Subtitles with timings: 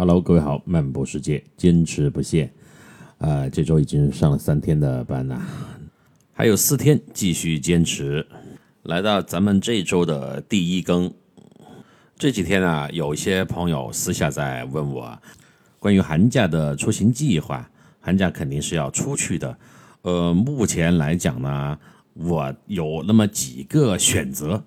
[0.00, 2.50] Hello，各位好，漫步世界，坚持不懈。
[3.18, 5.38] 呃，这周已经上了三天的班了，
[6.32, 8.26] 还有四天继续坚持。
[8.84, 11.12] 来到咱们这周的第一更。
[12.16, 15.18] 这几天啊，有一些朋友私下在问我
[15.78, 17.70] 关于寒假的出行计划。
[18.00, 19.58] 寒假肯定是要出去的。
[20.00, 21.78] 呃，目前来讲呢，
[22.14, 24.64] 我有那么几个选择。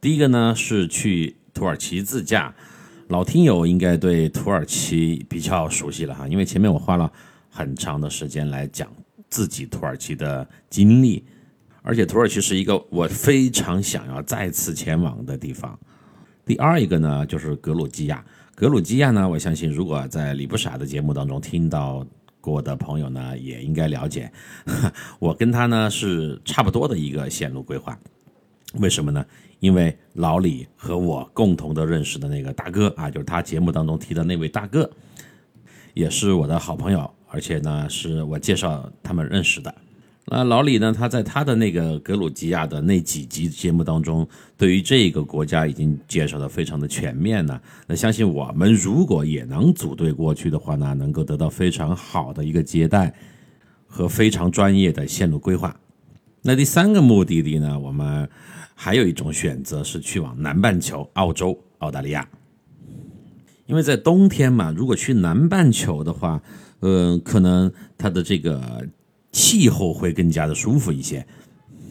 [0.00, 2.54] 第一个呢是去土耳其自驾。
[3.10, 7.12] 老听友应该对土耳其比较熟悉了哈，因为前面我花了
[7.50, 8.88] 很长的时间来讲
[9.28, 11.24] 自己土耳其的经历，
[11.82, 15.76] 而且土耳其是一个我非常想要再次前往的地方。
[16.46, 22.06] 第二一个呢就是格鲁吉亚，格鲁吉亚呢，我相信如果在李不傻的节目当中听到
[22.40, 24.30] 过的朋友呢，也应该了解，
[25.18, 27.98] 我跟他呢是差不多的一个线路规划。
[28.74, 29.26] 为什么呢？
[29.60, 34.90] 因为老李和我共同的认识的那个大哥啊，就是他节目当中提的那位大哥，
[35.94, 39.74] 也是我的好朋友，而且呢是我介绍他们认识的。
[40.24, 44.26] 那老李呢，他在他的那个格鲁吉亚的那几集节目当中，
[44.56, 47.60] 对于这个国家已经介绍的非常的全面了。
[47.86, 53.12] 那相信我们如果也能组队过去的话呢，能够得到非常好的一个接待
[53.86, 55.78] 和非常专业的线路规划。
[56.42, 58.26] 那第三个目的地呢，我们。
[58.82, 62.26] 还有一种选择是去往南半球，澳洲、澳大利亚，
[63.66, 66.40] 因为在冬天嘛，如果去南半球的话，
[66.78, 68.88] 呃，可能它的这个
[69.32, 71.26] 气候会更加的舒服一些，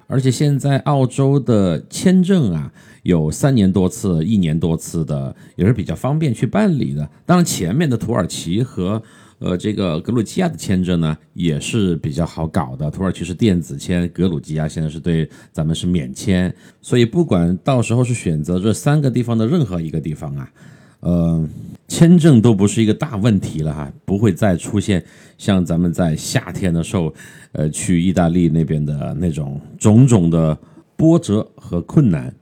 [0.08, 7.08] 而且现在澳洲的签证啊，有三年多次、一年多次的，也是比较方便去办理的。
[7.24, 9.04] 当然，前面的土耳其和
[9.40, 12.92] 呃，这个格鲁吉亚的签证呢也是比较好搞的。
[12.92, 20.52] 土耳其是电子签，格鲁吉亚现在是对咱们是免签，所以不管到时候是选择这三个地方的任何一个地方啊，
[21.00, 21.50] 呃，
[21.88, 25.04] 签证都不是一个大问题了哈，不会再出现
[25.38, 27.14] 像咱们在夏天的时候，
[27.54, 30.58] 呃，去意大利那边的那种种种的
[30.98, 32.34] 波折和困难。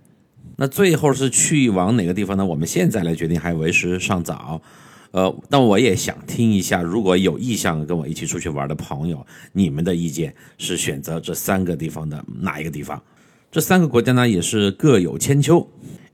[0.56, 2.44] 那最后是去往哪个地方呢？
[2.44, 4.60] 我们现在来决定还为时尚早。
[5.12, 13.02] 呃，但我也想听一下，如果有意向跟我一起出去玩的朋友，你们的意见是选择这三个地方的哪一个地方？
[13.50, 15.66] 这三个国家呢，也是各有千秋，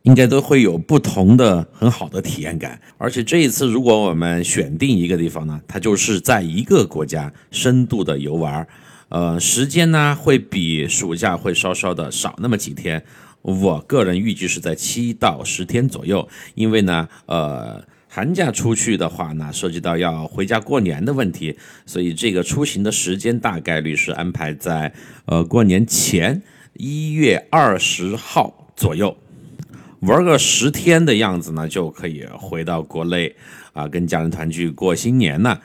[0.04, 2.80] 应该都会有不同的很好的体验感。
[3.00, 8.66] 而且这一次，如果我们选定一个地方呢，它就是在一个国家深度的游玩，
[9.10, 13.04] 呃，时间呢会比暑假会稍稍的少那么几天。
[13.42, 17.84] 我个人预计是在七到十天左右，因为呢，呃。
[18.16, 24.94] 寒假出去的话呢，涉及到要回家过年的问题，所以这个出行的时间大概率是安排在
[25.26, 29.18] 呃过年前一月二十号左右，
[30.02, 33.36] 玩个十天的样子呢，就可以回到国内
[33.74, 35.60] 啊，跟家人团聚过新年了。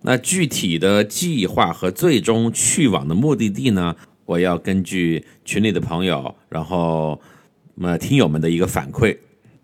[0.00, 3.94] 那具体的计划和最终去往的目的地呢，
[4.24, 7.20] 我要根据群里的朋友，然后
[7.82, 9.14] 呃听友们的一个反馈。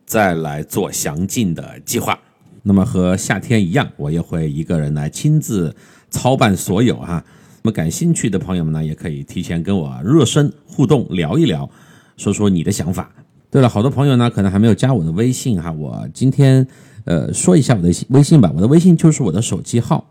[0.07, 2.19] 再来做详尽的计划。
[2.63, 5.75] 那么和夏天一样，我也会一个人来亲自
[6.11, 7.23] 操办所有哈。
[7.63, 11.69] 那么感兴趣的朋友们呢，也可以提前跟我热身互动聊一聊，
[12.17, 13.13] 说说你的想法。
[13.51, 16.67] 对了，好多朋友呢可能还没有加我的微信哈，我今天
[17.05, 18.51] 呃说一下我的微信吧。
[18.55, 20.09] 我的微信就是我的手机号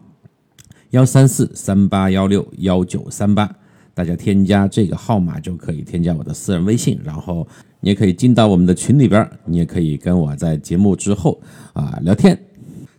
[0.92, 3.54] 幺三四三八幺六幺九三八，
[3.94, 7.48] 大家添加这个号码就可以添加我的私人微信，然后。
[7.86, 11.40] 你也可以进到我们的群里边，你也可以跟我在节目之后
[11.74, 12.36] 啊聊天。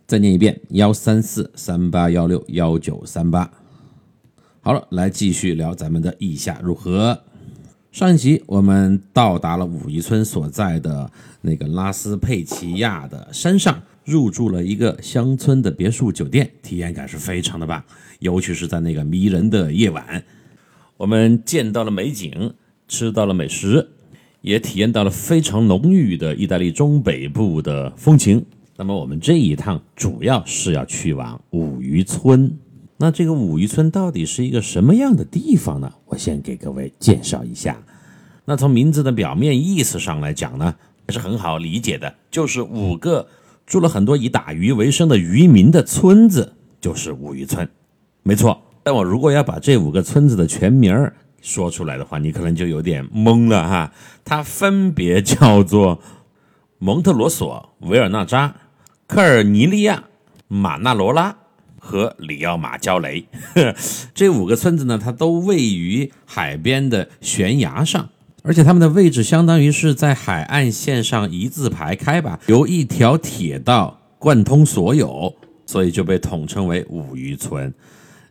[0.05, 3.51] 再念一遍：幺三四三八幺六幺九三八。
[4.61, 7.21] 好了，来继续聊咱们的意下如何？
[7.91, 11.11] 上一集我们到达了武夷村所在的
[11.41, 17.83] 那个拉斯佩齐亚的山上，入住了一个乡村的别墅酒店，体验感是非常的棒，
[18.19, 20.23] 尤其是在那个迷人的夜晚，
[20.95, 22.53] 我们见到了美景，
[22.87, 23.89] 吃到了美食。
[24.47, 28.45] 也体验到了非常浓郁的意大利中北部的风情。
[28.77, 32.57] 那么我们这一趟主要是要去往五渔村。
[32.95, 35.91] 那这个五渔村到底是一个什么样的地方呢？
[36.05, 37.77] 我先给各位介绍一下。
[38.45, 40.73] 那从名字的表面意思上来讲呢，
[41.05, 43.27] 还是很好理解的，就是五个
[43.65, 47.67] 住了很多以打鱼为生的渔民的村子，就是五渔村。
[48.23, 48.57] 没错。
[48.81, 51.13] 但我如果要把这五个村子的全名儿。
[51.41, 53.91] 说出来的话，你可能就有点懵了哈。
[54.25, 55.99] 它分别叫做
[56.79, 58.55] 蒙特罗索、维尔纳扎、
[59.07, 60.03] 科尔尼利亚、
[60.47, 61.35] 马纳罗拉
[61.79, 63.25] 和里奥马焦雷。
[64.13, 68.09] 这五个村子呢，它都位于海边的悬崖上，
[68.43, 75.33] 而且它们的位置相当于是在海岸线上一字排开吧，由一条铁道贯通所有，
[75.65, 77.73] 所以就被统称为五渔村。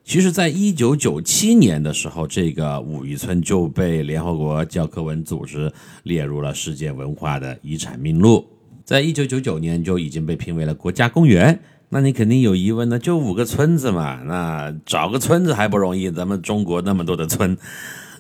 [0.06, 5.70] 其实，在一九九七年的时候，这个五渔村就被联合国教科文组织
[6.04, 8.46] 列入了世界文化的遗产名录。
[8.84, 11.58] 在一九九九年就已经被评为了国家公园。
[11.88, 13.00] 那你肯定有疑问呢？
[13.00, 16.08] 就五个村子嘛，那找个村子还不容易？
[16.08, 17.58] 咱们中国那么多的村，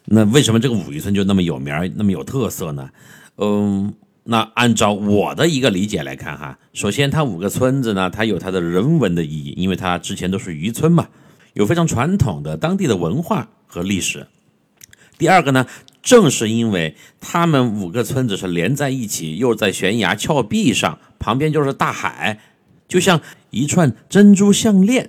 [0.06, 2.90] 那为什么这个五渔村就那么有名那么有特色呢？
[3.36, 3.94] 嗯，
[4.24, 11.06] 那按照我的一个理解来看哈，首先它五个村子呢，它有它的人文的意义，因为它之前都是渔村嘛。
[11.56, 14.26] 有非常传统的当地的文化和历史。
[15.16, 15.66] 第二个呢，
[16.02, 22.40] 正是因为他们五个村子是连在一起，又在悬崖峭壁上，旁边就是大海，
[22.86, 25.08] 就像一串珍珠项链，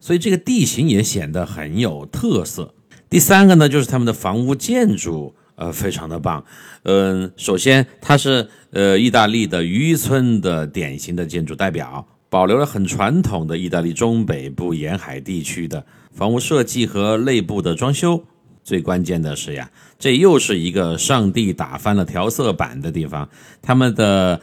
[0.00, 2.72] 所以这个地形也显得很有特色。
[3.10, 6.42] 第三个呢，就是他们的房屋建筑，呃，非常的棒。
[6.84, 12.06] 嗯，首先它是呃意大利的渔村的典型的建筑代表。
[12.30, 18.22] 保留了很传统的意大利中北部沿海地区的房屋设计和内部的装修。
[18.62, 23.26] 最关键的是呀，这又是一个上帝打翻了调色板的地方。
[23.62, 24.38] 他们的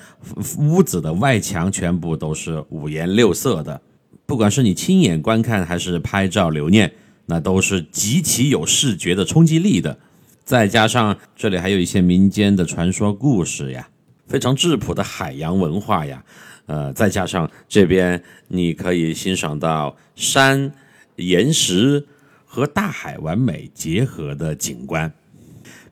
[0.58, 3.80] 屋子的外墙全部都是五颜六色的，
[4.26, 6.92] 不管是你亲眼观看还是拍照留念，
[7.28, 9.96] 那都是极其有视觉的冲击力的。
[10.44, 13.88] 再加上这里还有一些民间的传说故事呀，
[14.28, 16.24] 非常质朴的海洋文化呀。
[16.66, 20.72] 呃，再加上这边你可以欣赏到山、
[21.18, 22.06] 岩石
[22.46, 25.14] 和大海完美结合的景观，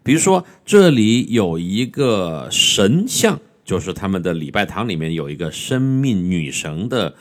[0.01, 7.13] 比如说这里有一个神像，就是他们的礼拜堂里面有一个生命女神的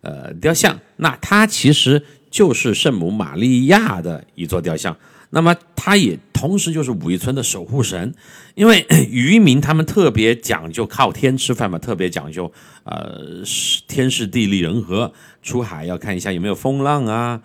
[0.00, 4.96] 呃雕像，那它其实就是圣母玛利亚的一座雕像。
[5.30, 8.14] 那么，它也同时就是五渔村的守护神，
[8.54, 12.52] 因为 渔民他们特别讲究靠天吃饭嘛，特别讲究，
[12.84, 13.42] 呃，
[13.88, 17.40] 天时地利人和，出海要看一下有没有风浪啊，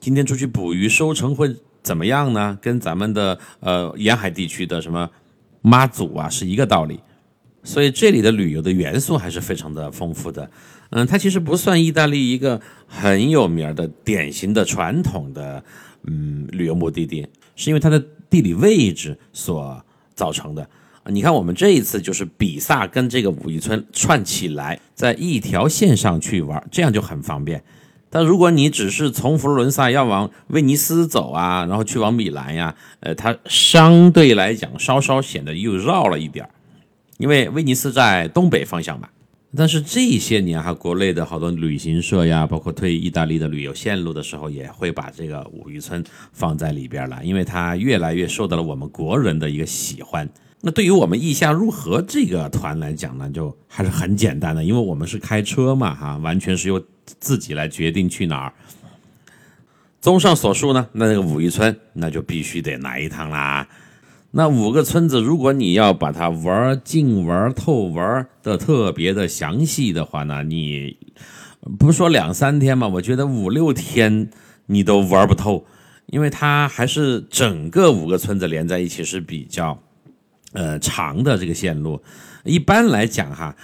[0.00, 2.58] 今天出去捕鱼收成会怎么样呢？
[2.62, 5.10] 跟咱们的呃沿海地区的什么
[5.60, 7.00] 妈祖啊是一个道理，
[7.62, 10.50] 所以这里的旅游的元素还是非常的丰富的。
[10.88, 15.62] 嗯，它其实不算意大利一个很有名的典型的传统的。
[16.04, 17.24] 嗯，旅游目的地
[17.54, 19.84] 是因为它的地理位置所
[20.14, 20.66] 造成的。
[21.04, 27.62] 你看，我们这一次就是比萨跟这个五一村串起来，在一条线上去玩，这样就很方便。
[28.08, 36.48] 但如果你只是从佛罗伦萨要往威尼斯走啊，然后去往米兰呀，呃，它相对来讲稍稍显得又绕了一点
[37.18, 39.08] 因为威尼斯在东北方向嘛。
[39.54, 46.02] 但是这些年哈，国内的好多旅行社呀，包括推意大利的旅游线路的时候，也会把这个五渔村
[46.32, 50.26] 放在里边了，因为它越来越受到了我们国人的一个喜欢。
[50.62, 56.82] 那对于我们意下入河这个团来讲呢，就还是很简单的，因为我们是开车嘛，哈，完全是由
[57.20, 58.52] 自己来决定去哪儿。
[60.00, 63.68] 综上所述呢，那这个五渔村那就必须得来一趟啦。
[64.34, 70.96] 那五个村子，如果你要把它玩尽、玩透、玩的特别的详细的话呢，你
[71.78, 74.30] 不说两三天嘛，我觉得五六天
[74.66, 75.66] 你都玩不透，
[76.06, 79.78] 因为它还是整个五个村子连在一起是比较
[80.54, 82.02] 呃长的这个线路。
[82.44, 83.54] 一般来讲哈，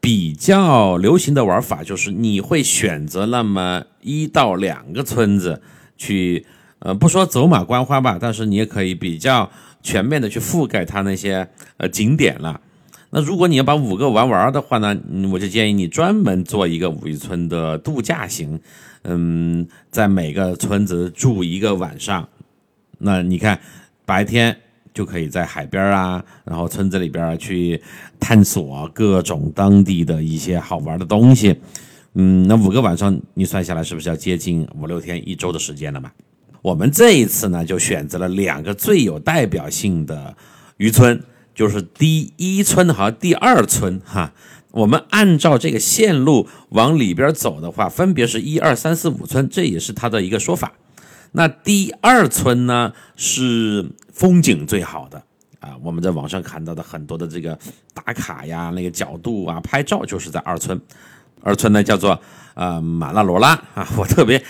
[0.00, 5.62] 比较流行的玩法就是你会选择那么一到两个村子
[5.96, 6.44] 去，
[6.80, 9.50] 呃，不说走马观花吧，但是你也可以比较。
[9.82, 12.60] 全面的去覆盖它那些呃景点了。
[13.10, 14.98] 那如果你要把五个玩玩的话呢，
[15.30, 18.58] 我就建议你专门做一个五一村的度假型。
[19.04, 22.28] 嗯，在每个村子住一个晚上。
[22.98, 23.60] 那你看，
[24.04, 24.56] 白天
[24.92, 27.80] 就可以在海边啊，然后村子里边去
[28.18, 31.56] 探索各种当地的一些好玩的东西。
[32.14, 36.10] 嗯，那五个晚上你算下来是不是要接近五六天、一周的时间了嘛？
[36.66, 40.36] 我们这一次呢，就选择了两个最有代表性的
[40.78, 41.22] 渔村，
[41.54, 44.32] 就是第一村和第二村哈。
[44.72, 50.72] 我们按照这个线路往里边走的话，分别是一二三四五村，这也是它的一个说法。
[51.30, 55.22] 那第二村呢，是风景最好的
[55.60, 55.76] 啊。
[55.84, 57.56] 我们在网上看到的很多的这个
[57.94, 60.80] 打卡呀，那个角度啊，拍照就是在二村。
[61.42, 62.20] 二村呢叫做
[62.54, 64.42] 呃马拉罗拉啊，我特别。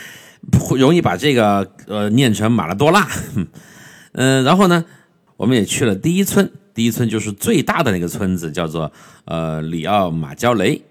[0.50, 3.06] 不容易把这个呃念成马拉多纳，
[4.12, 4.84] 嗯，然后呢，
[5.36, 8.92] 我们也去了第一村，第一村就是最大的那个村子，叫做
[9.24, 10.82] 呃里奥马焦雷，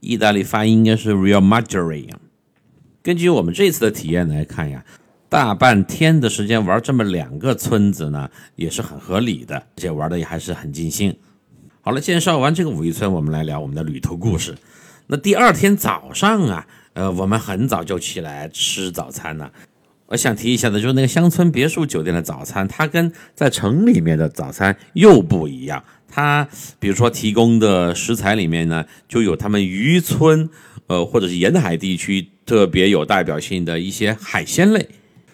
[0.00, 2.08] 意大利发音应该是 Real Maggiore。
[3.02, 4.84] 根据我们这次的体验来看呀，
[5.28, 11.16] 大半天的时间玩这么两个村子呢，也是很合理的，而且玩的也还是很尽兴。
[11.80, 14.56] 好了，介绍完这个五一村，我们来聊我们的旅途故事。
[15.06, 16.66] 那第二天早上啊，
[16.96, 19.52] 呃，我们很早就起来吃早餐了。
[20.06, 25.84] 我想提一下的，就是那个乡村别墅酒店的早餐，它跟在城里面的早餐又不一样。
[26.08, 26.48] 它
[26.78, 30.48] 比如说提供的食材里面呢，就有他们渔村，
[30.86, 34.88] 呃，或者是沿海地区特别有代表性的一些海鲜类。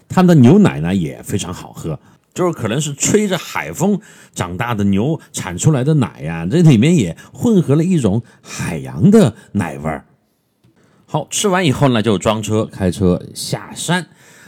[0.09, 2.01] 他们的牛奶呢也非常好喝，
[2.35, 4.01] 就是可能是吹着海风
[4.35, 10.07] 长大的牛产出来的奶呀，这里面也混合了一种海洋的奶味儿。
[11.13, 14.07] 好吃完以后呢，就装车开车下山。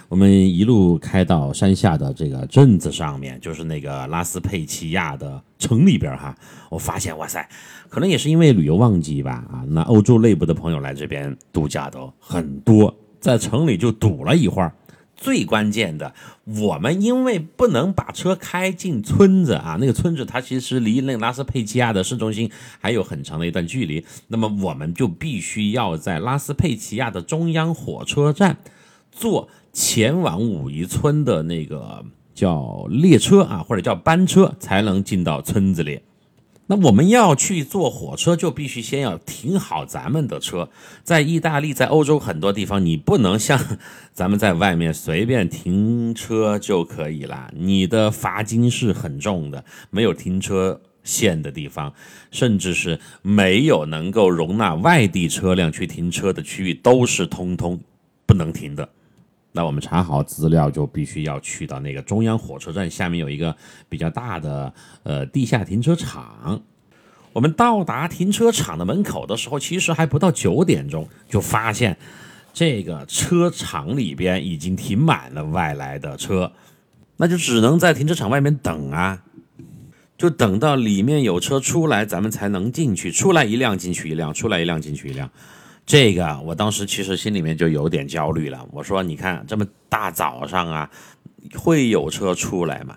[0.09, 6.35] 我们一路开到山下的这个镇子上面，就是那个拉斯佩齐亚的城里边哈。
[6.71, 7.47] 我发现，哇塞，
[7.91, 14.73] 可能也是因为旅游旺季吧啊，那欧洲内部的朋友来这边度假的很多，在城里就堵了一会儿。
[15.25, 16.13] 最关键的，
[16.45, 28.59] 我们因为不能把车开进村子啊，那个村子它其实离那个拉斯佩齐亚的市中心还有很长的一段距离，那么我们就必须要在拉斯佩齐亚的中央火车站
[29.11, 29.49] 坐。
[29.73, 36.01] 前往武夷村的那个叫列车啊，或者叫班车，才能进到村子里。
[36.67, 40.71] 那我们要去坐火车，就必须先要停好咱们的车。
[41.03, 43.61] 在意大利，在欧洲很多地方，你不能像
[44.13, 49.63] 咱们在外面随便停车就可以了，你的罚金是很重的。
[49.91, 51.93] 没有停车线的地方，
[52.31, 57.79] 甚至是没有能够容纳外地车辆去停车的区域，都是通通
[58.25, 58.89] 不能停的。
[59.57, 63.55] 那我们查好资料，就必须要去到那个中央火车站下面有一个
[63.89, 66.61] 比较大的呃地下停车场。
[67.33, 71.97] 我们到达停车场的门口的时候，其实还不到九点钟，就发现
[72.53, 76.51] 这个车场里边已经停满了外来的车，
[77.19, 79.23] 那就只能在停车场外面等啊，
[80.19, 83.13] 就等到里面有车出来，咱们才能进去。
[83.13, 85.31] 出来一辆进去一辆，出来一辆进去一辆。
[85.87, 88.67] 这个我当时其实心里面就有点焦虑了。
[88.73, 90.91] 我说：“你看这么大早上啊，
[91.57, 92.97] 会有车出来吗？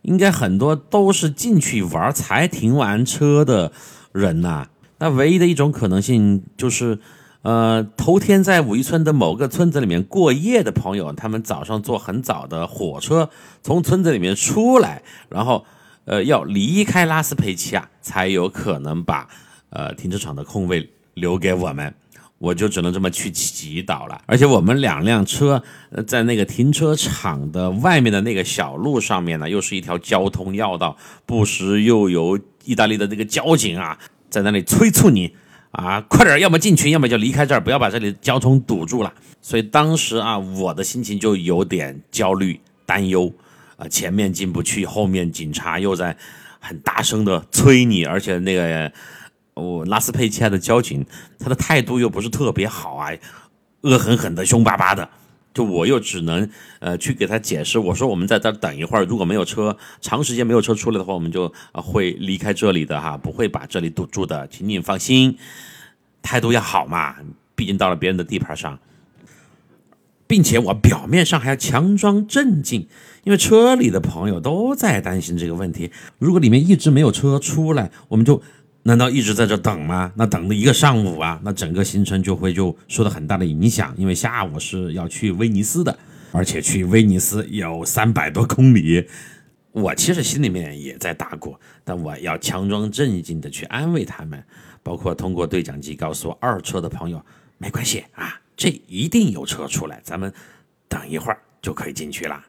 [0.00, 3.72] 应该很多都是进去玩才停完车的
[4.12, 4.68] 人呐。
[4.98, 7.00] 那唯一的一种可能性就是，
[7.42, 13.28] 呃，头天在武夷村的某个村子里面过夜的朋友，他们早上坐很早的火车
[13.62, 15.66] 从村子里面出来，然后
[16.06, 19.28] 呃要离开拉斯佩齐亚，才有可能把
[19.68, 21.94] 呃停车场的空位。”留给我们，
[22.36, 24.20] 我就只能这么去祈祷了。
[24.26, 25.62] 而且我们两辆车
[26.06, 30.94] 在那个停车场的外面的那个小路上面呢，又是一条交通要道，
[31.24, 35.34] 不时又有意大利的这个交警啊，在那里催促你
[35.70, 39.10] 啊，快点，要么进去，要么就离开这儿，不要把这里交通堵住了。
[39.40, 43.32] 所以当时啊，我的心情就有点焦虑、担忧
[43.78, 46.14] 啊，前面进不去，后面警察又在
[46.60, 48.92] 很大声的催你，而且那个。
[49.56, 51.04] 我拉斯佩奇亚的交警，
[51.38, 53.10] 他的态度又不是特别好啊，
[53.80, 55.08] 恶狠狠的、凶巴巴的，
[55.54, 56.46] 就我又只能
[56.78, 65.38] 呃去给他解释，我说我们在这儿等一会儿，如果没有车，长时间没有车出来的话，我们就会离开这里的哈，不会把这里堵住的，请你放心，
[66.20, 67.16] 态度要好嘛，
[67.54, 68.78] 毕竟到了别人的地盘上，
[70.26, 72.88] 并且我表面上还要强装镇静，
[73.24, 78.42] 因为车里的朋友都在担心这个问题，如果里面一直没有车出来，我们就。
[78.86, 80.12] 难道一直在这等吗？
[80.14, 83.92] 那等了一个上午啊，那整个行程就会就受到很大的影响。
[83.98, 85.98] 因为下午是要去威尼斯的，
[86.30, 89.04] 而且去威尼斯有三百多公里。
[89.72, 94.40] 我其实心里面也在打鼓，但我要强装镇静的去安慰他们，
[94.84, 97.20] 包括通过对讲机告诉二车的朋友，
[97.58, 100.32] 没关系啊，这一定有车出来，咱们
[100.88, 102.40] 等一会儿就可以进去了。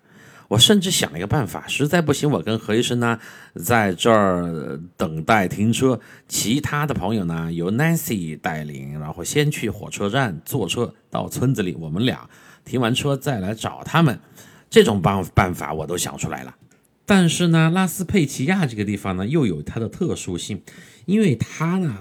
[0.50, 3.20] 我甚至想了一个办法，实在不行，我跟何医生呢
[3.56, 12.30] 在这儿等待停车，其他的朋友呢由 Nancy 带领，然后先去火车站坐车到村子里，我们俩
[12.64, 14.20] 停完车再来找他们。
[14.70, 16.56] 这种办办法我都想出来了。
[17.06, 20.62] 但是呢，拉斯佩齐亚这个地方呢又有它的特殊性，
[21.06, 21.98] 因为它呢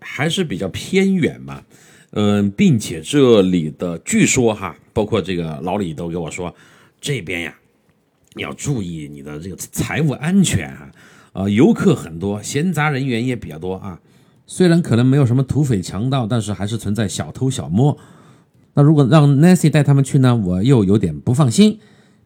[0.00, 1.62] 还是比较偏远嘛，
[2.10, 6.54] 嗯，并且这里的据说哈，包括这个老李都给我说，
[7.00, 7.54] 这边呀。
[8.36, 10.90] 要注意你的这个财务安全啊！
[11.32, 14.00] 啊，游客很多，闲杂人员也比较多啊。
[14.46, 17.96] 虽然可能没有什么土匪强盗，但是还是存在小偷小摸。
[18.74, 21.78] 那如果让 Nancy 带他们去呢，我又有点不放心。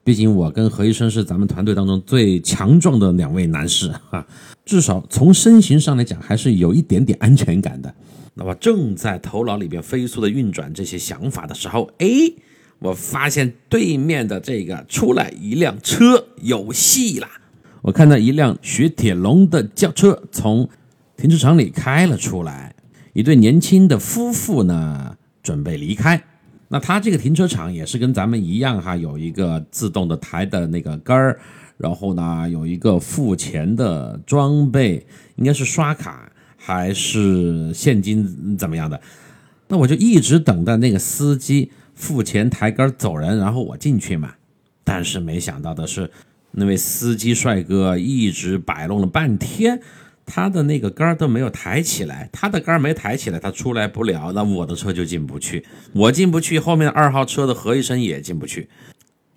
[0.05, 4.25] 毕竟我跟何医生是咱们团队当中最强壮的两位男士哈，
[4.65, 7.93] 至少从身形上来讲，还是有一点点安全感的。
[8.35, 12.07] 那么正在头脑里边飞速的运转这些想法的时候，哎。
[12.79, 17.29] 我发现对面的这个出来一辆车，有戏啦！
[17.83, 20.69] 我看到一辆雪铁龙的轿车从
[21.17, 22.75] 停车场里开了出来，
[23.13, 26.23] 一对年轻的夫妇呢准备离开。
[26.69, 31.39] 那他这个停车场也是跟咱们一样哈，有一个自动的抬的那个杆儿，
[31.79, 35.07] 然后呢有一个付钱的装备，
[35.37, 39.01] 应该是刷卡还是现金怎么样的？
[39.69, 44.35] 那我就一直等待那个司机付钱抬杆走人，然后我进去嘛。
[44.85, 46.09] 但是没想到的是，
[46.53, 49.83] 那位司机帅哥一直摆弄了半天。
[50.29, 58.69] 他的那个杆都没有抬起来，他的杆没抬起来，他出来不了，那我的车就进不去，我进不去，后面二号车的何医生也进不去。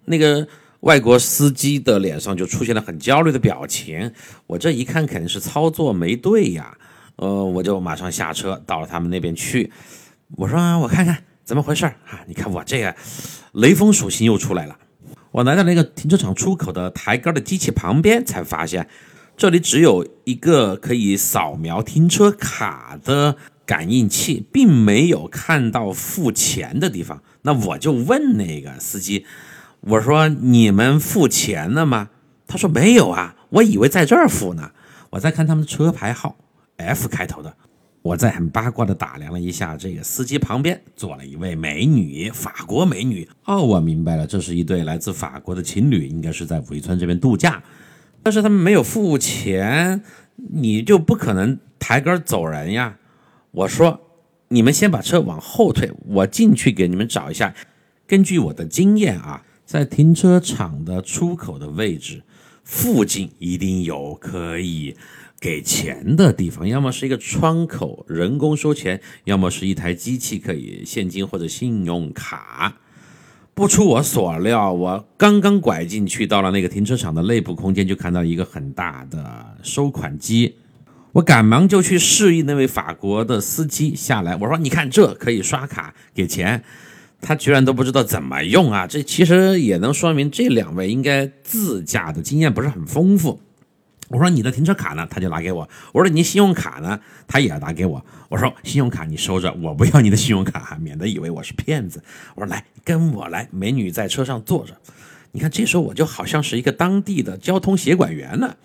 [0.06, 0.48] 那个
[0.80, 4.12] 外国司机的脸上就出现了很焦虑的表情，
[4.48, 6.76] 我这一看肯定是操作没对呀，
[7.18, 9.72] 呃，我就马上下车到了他们那边去，
[10.38, 12.22] 我说我看看怎么回事啊？
[12.28, 12.96] 你看我这个
[13.54, 14.78] 雷锋属性又出来了，
[15.32, 18.88] 我来到那个停车场出口的抬杆的机器旁边，才发现。
[19.36, 27.24] 这里只有一个可以扫描停车卡的感应器，并没有看到付钱的地方。
[27.42, 29.26] 那我就问那个司机，
[29.80, 32.10] 我说：“你们付钱了吗？”
[32.46, 34.70] 他说：“没有啊，我以为在这儿付呢。”
[35.10, 36.38] 我再看他们的车牌号
[36.78, 37.56] ，F 开头的。
[38.02, 43.28] 我再很八卦的打量了一下这个司机旁边坐了一位美女，法国美女。
[43.46, 47.62] 哦，我明白了，这是一对来自法国的情侣，应该是在武村这边度假。
[48.24, 50.02] 但是他们没有付钱，
[50.36, 52.98] 你就不可能抬杆走人呀。
[53.52, 54.00] 我说，
[54.48, 57.54] 你们先把车往后退，我进去给你们找一下。
[58.08, 62.24] 根据我的经验啊，在停车场的出口的位置
[62.64, 64.96] 附近一定有可以
[65.40, 72.78] 给钱的地方，要么是一个窗口人工收钱，要么是一台机器可以现金或者信用卡。
[73.54, 80.56] 不出我所料，我刚刚拐进去，到了那个停车场的内部空间，就看到一个很大的收款机。
[81.12, 84.36] 我赶忙就去示意那位法国的司机下来。
[84.36, 86.64] 我说：“你看，这可以刷卡给钱。”
[87.20, 88.88] 他居然都不知道怎么用啊！
[88.88, 93.42] 这其实也能说明这两位应该自驾的经验不是很丰富。
[94.10, 95.08] 我说你的停车卡呢？
[95.10, 95.70] 他就拿给我。
[95.94, 97.00] 我说你信用卡呢？
[97.28, 98.04] 他也要拿给我。
[98.28, 102.04] 我说信用卡你收着，我不要你的信用卡，免得以为我是骗子。
[102.36, 104.76] 我说来跟我来，美女在车上坐着。
[105.32, 108.56] 你看这时候我就好像是一个当地的交通协管员呢。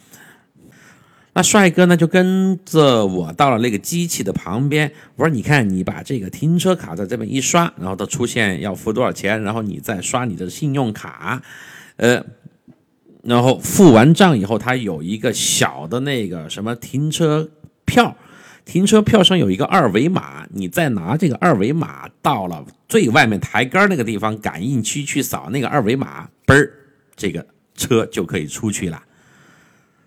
[1.34, 4.90] 那帅哥呢就跟着我到了那个机器的旁边。
[5.16, 11.42] 我说你看你把这个停车卡在这边一刷，然后它出现要付多少钱，然后你再刷你的信用卡，
[11.96, 12.24] 呃。
[13.24, 17.50] 然后付完账以后，它有一个小的那个什么停车
[17.84, 18.16] 票，
[18.64, 26.70] 停车票上有一个二维码，你再拿这个二维码到了最外面抬杆那个地方感应区去扫那个二维码，嘣儿，
[27.16, 29.02] 这个车就可以出去了。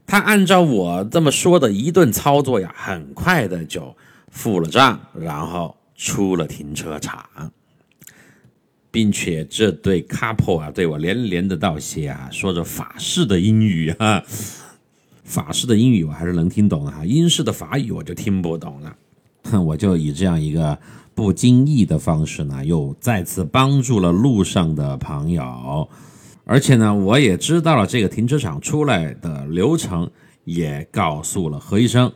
[0.06, 3.96] 他按照我这么说的一顿操作呀，很快的就
[4.30, 7.26] 付了账，然后出了停车场。
[8.98, 14.24] 并且这对 couple 啊，对我连连的道谢啊，说着法式的英语啊，
[15.24, 18.96] 法式的英语我还是能听懂的哈，英式的法语我就听不懂了。
[19.44, 20.76] 哼 我就以这样一个
[21.14, 25.88] 不经意的方式呢，又再次帮助了路上的朋友，
[26.44, 30.10] 而且呢，我也知道了这个停车场出来的流程，
[30.44, 32.12] 也告诉了何医生。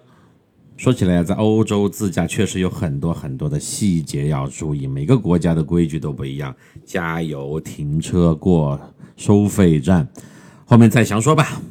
[0.81, 6.55] 说起来，在欧洲自驾确实有很多很多的细节要注意，每个国家的规矩都不一样。
[6.83, 8.81] 加油、停车、过
[9.15, 10.07] 收费站，
[10.65, 11.61] 后面再详说吧。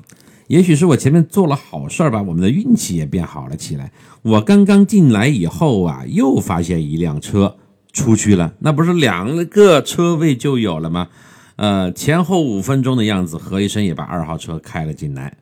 [0.46, 3.90] 也许是我前面做了好事儿吧，我们的运气也变好了起来。
[4.22, 7.56] 我刚刚进来以后啊，又发现一辆车
[7.92, 11.08] 出去了，那不是两个车位就有了吗？
[11.56, 15.36] 呃，前后五分钟的样子，何医生也把二号车开了进来。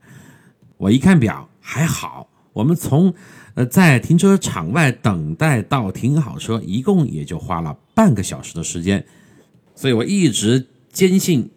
[0.78, 3.14] 我一看表，还好，我们从。
[3.54, 9.04] 呃，在停车场外等待到停好车，一共也就花了半个小时的时间，
[9.74, 11.50] 所以我一直坚信，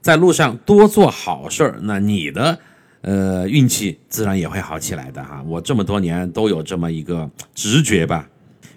[0.00, 2.60] 在路上多做好事儿，那你的
[3.00, 5.42] 呃运气自然也会好起来的哈。
[5.44, 8.30] 我这么多年都有这么一个直觉吧，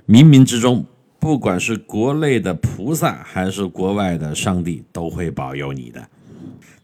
[0.07, 0.83] 冥冥之中，
[1.19, 6.09] 不管是国内的菩萨还是国外的上帝，都会保佑你的。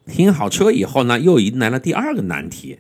[0.06, 2.78] 停好车以后呢，又迎来了第二个难题。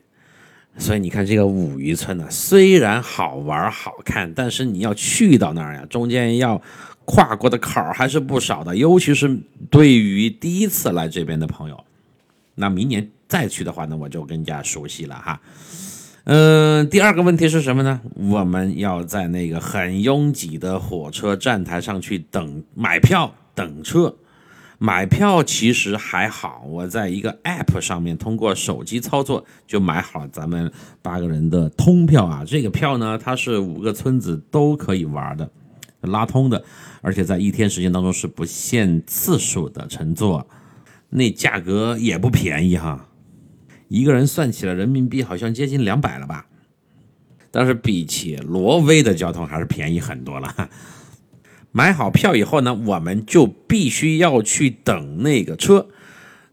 [0.79, 6.59] 所以你看，这个五渔村呢，虽然好玩好看，但是你要去到那儿呀，中间要
[7.03, 8.75] 跨过的坎儿还是不少的。
[8.75, 9.39] 尤其是
[9.69, 11.83] 对于第一次来这边的朋友，
[12.55, 15.41] 那明年再去的话呢，我就更加熟悉了哈。
[16.23, 17.99] 嗯，第二个问题是什么呢？
[18.15, 24.15] 我们要在那个很拥挤的火车站台上去等买票等车，
[24.81, 32.45] 买票其实还好，我在一个 App 上面通过手机操作就买好了咱们八个人的通票啊。
[32.47, 35.51] 这个票呢，它是五个村子都可以玩的，
[36.01, 36.63] 拉通的，
[37.01, 40.47] 而且在一天时间当中是不限次数的乘坐，
[41.09, 43.09] 那价格也不便宜哈，
[43.89, 46.45] 一个人算起来人民币好像接近两百了吧。
[47.51, 50.69] 但是比起挪威的交通还是便宜很多了。
[51.71, 55.87] 买好票以后呢，我们就必须要去等那个车。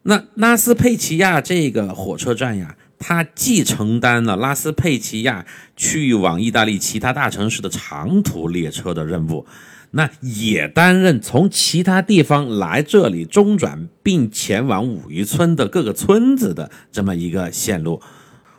[0.02, 5.44] 那拉斯佩齐亚这个火车站呀，它既承担了拉斯佩齐亚
[5.76, 9.46] 去往意大利其他大城市的长途列车的任务，
[9.92, 18.00] 那也担任从其他地方来这里中转并前往五渔村的各个村子的这么一个线路。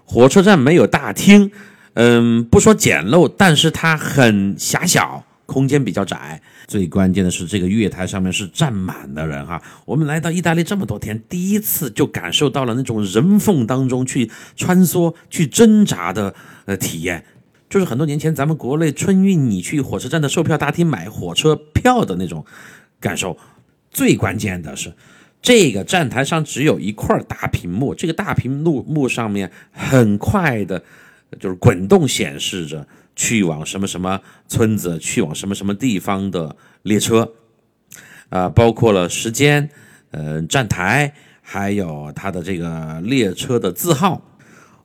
[0.03, 1.51] 火车站没有大厅。
[1.99, 6.39] 嗯，不说简陋，但是它很狭小，空间比较窄。
[6.67, 9.59] 最关键的是，这个月台上面是站满的人哈。
[9.85, 17.25] 我们来到意大利这么多天，第一次就感受到了那种人缝当中去穿梭、去挣扎的呃体验，
[17.67, 22.45] 就是很多年前咱们国内春运你去火车站的售票大厅买火车票的那种
[22.99, 23.37] 感受。
[23.89, 24.93] 最关键的是，
[25.41, 30.83] 这个站台上只有一块大屏幕，这个大屏幕幕上面很快的。
[31.41, 37.33] 就是滚动显示着去往什么什么村子、去往什么什么地方的列车，
[38.29, 39.69] 啊，包括了时间、
[40.11, 44.21] 呃站台，还有它的这个列车的字号。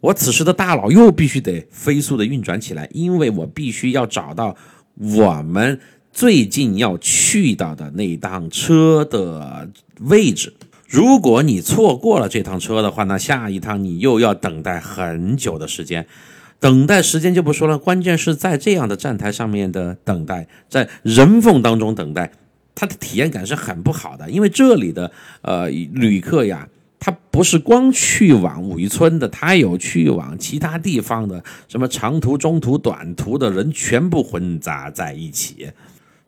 [0.01, 4.57] 我此时的大脑又必须得飞速的运转起来，因为我必须要找到
[4.95, 5.79] 我们
[6.11, 10.55] 最近要去到的那趟车的位置。
[10.89, 16.07] 如果你错过了这趟车的话，那下一趟你又要等待很久的时间。
[16.63, 22.31] 等待时间就不说了，关键是在这样的站台上面的等待，在人缝当中等待，
[22.73, 24.31] 它的体验感是很不好的。
[24.31, 26.69] 因为这里的呃旅客呀，
[27.01, 35.69] 他不是光去往五渔村的，他有去往其他地方的，什么长途、中途、短途的人全部混杂在一起。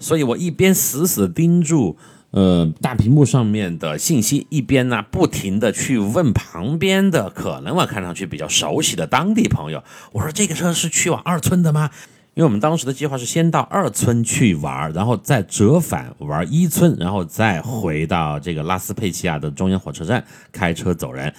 [0.00, 1.96] 所以我一边死死盯住。
[2.34, 11.90] 呃，大屏幕上面的信息，一边呢不停的去问旁边的可能我看上去比较熟悉的当地朋友，我说这个车是去往二村的吗？
[12.34, 21.32] 因为我们当时的计划是先到二村去玩，然后再折返玩一村，然后再回到这个拉斯佩齐亚的中央火车站开车走人。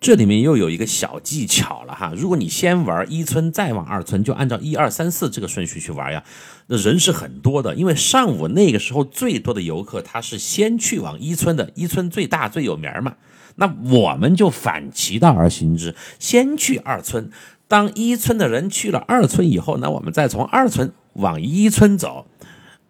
[0.00, 6.22] 这里面又有一个小技巧了哈，如果你先玩一村再往二村，就按照一二三四这个顺序去玩呀，
[6.66, 13.14] 那人是很多的，因为上午那个时候最多的游客他是先去往一村的，一村最大最有名嘛，
[13.56, 17.30] 那我们就反其道而行之，先去二村，
[17.68, 22.26] 当一村的人去了二村以后，那我们再从二村往一村走。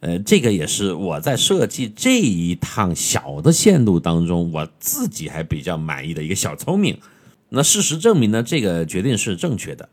[0.01, 7.01] 呃，这个也是我在设计这一趟小的线路当中，我自己还比较满意的一个小聪明。
[7.49, 9.89] 那事实证明呢，这个决定是正确的。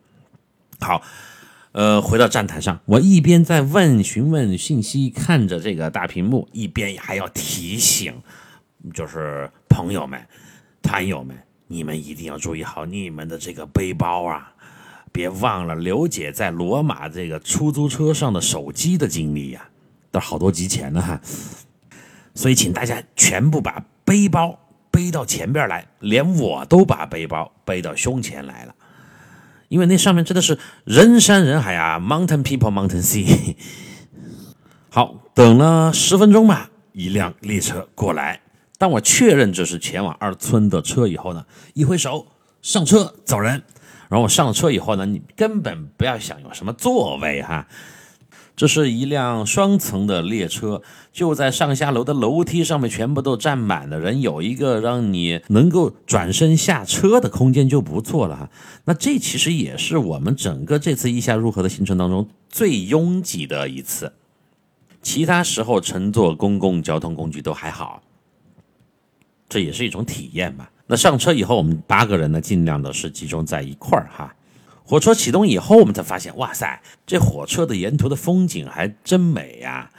[0.80, 1.02] 好，
[1.72, 8.14] 呃，回到站台上，我一边在问询问信息，看着这个大屏幕，一边还要提醒，
[8.94, 10.22] 就是朋友们、
[10.84, 11.36] 团友们，
[11.68, 14.54] 你们一定要注意好你们的这个背包啊，
[15.16, 19.70] 别忘了刘姐在罗马这个出租车上的手机的经历呀。
[20.12, 21.22] 都好多集钱呢哈，
[22.34, 24.60] 所以请大家全部把背包
[24.92, 28.76] 背到前边来，连我都把背包背到胸前来了，
[29.70, 33.56] 因为那上面真的是人山人海啊，Mountain People Mountain Sea。
[34.90, 38.42] 好，等了十分钟吧，一辆列车过来，
[38.78, 42.28] 当我确认这是前往二村的车以后呢，一挥手
[42.62, 43.64] 上车走人。
[44.10, 47.68] 然后我上了车以后呢，你根本不要想有什么座位哈。
[48.56, 58.50] 这是一辆双层的列车，就在上下楼的楼梯上面，全部都站满了人，有一个让你能够转身下车的空间就不错了哈。
[58.86, 64.14] 那这其实也是我们整个这次意下入河的行程当中最拥挤的一次，
[65.02, 68.02] 其他时候乘坐公共交通工具都还好，
[69.50, 70.70] 这也是一种体验嘛。
[70.88, 74.36] 那上车以后，我们八个人呢，尽量的是集中在一块儿哈。
[74.84, 79.90] 火车启动以后，我们才发现，哇塞，这火车的沿途的风景还真美呀！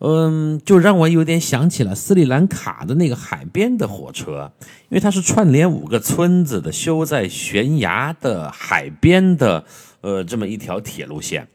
[0.00, 4.52] 嗯，就让我有点想起了斯里兰卡的那个海边的火车，
[4.90, 9.64] 因为它是串联五个村子的，修在悬崖的海边的，
[10.02, 11.48] 呃，这么一条铁路线，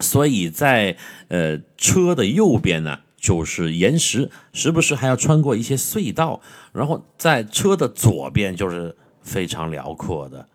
[0.00, 0.96] 所以在
[1.28, 6.40] 呃车的右边呢，就是岩石，时不时还要穿过一些隧道，
[6.72, 10.48] 然后在车的左边就是非常辽阔的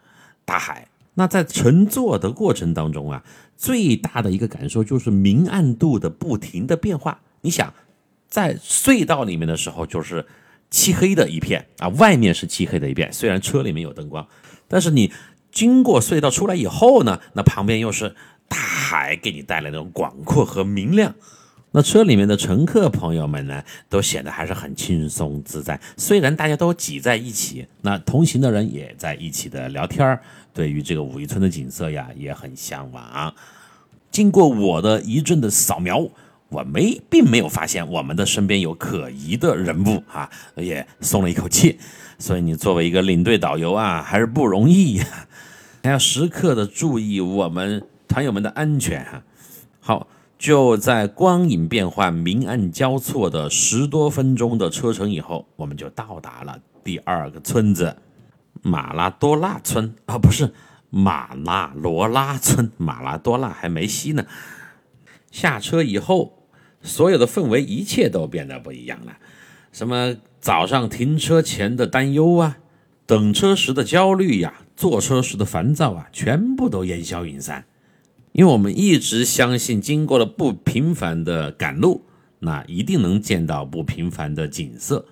[0.43, 0.87] 大海。
[1.17, 3.23] 那在乘坐的过程当中啊，
[3.55, 7.21] 最大的一个感受就是明暗度的不停的变化。
[7.39, 7.73] 你想，
[8.27, 10.25] 在隧道里面的时候，就是
[10.69, 14.27] 漆黑的一片啊，外面是漆黑的一片，虽然车里面有灯光，
[14.67, 15.13] 但是你
[15.51, 18.13] 经过隧道出来以后呢，那旁边又是
[18.49, 21.15] 大海，给你带来那种广阔和明亮。
[21.75, 25.77] 那车里面的乘客朋友们呢，都显得还是很轻松自在。
[25.97, 30.17] 虽然大家都挤在一起，那同行的人也在一起的聊天
[30.53, 33.35] 对于这个武夷村的景色呀，也很向往。
[34.09, 36.07] 经过我的一阵的扫描。
[36.47, 41.77] 我没，并没有发现我们的身边有可疑的人物啊，也松了一口气。
[42.19, 45.05] 所以你作为一个领队导游啊，还是不容易呀，
[45.83, 49.23] 还要时刻的注意我们团友们的安全哈。
[49.81, 57.97] 好，就在光影变幻、明暗交错的十多分钟的车程以后，我们就到达了第二个村子——
[58.61, 60.53] 马拉多纳村啊，不是
[60.89, 64.25] 马拉罗拉村，马拉多纳还没西呢。
[65.31, 66.47] 下车以后，
[66.81, 69.17] 所有的氛围一切都变得不一样了。
[69.71, 72.57] 什么早上停车前的担忧啊，
[73.05, 77.65] 等车时的焦虑呀，坐车时的烦躁啊，全部都烟消云散。
[78.35, 82.03] 因为我们一直相信，经过了不平凡的赶路，
[82.39, 85.05] 那一定能见到不平凡的景色。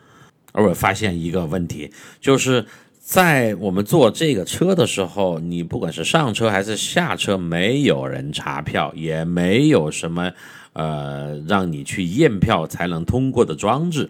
[0.51, 2.65] 而我发现一个问题，就是。
[3.05, 10.31] 在我们坐这个车的时候，你不管是上车还是下车，没有人查票，也没有什么
[10.71, 14.09] 呃让你去验票才能通过的装置，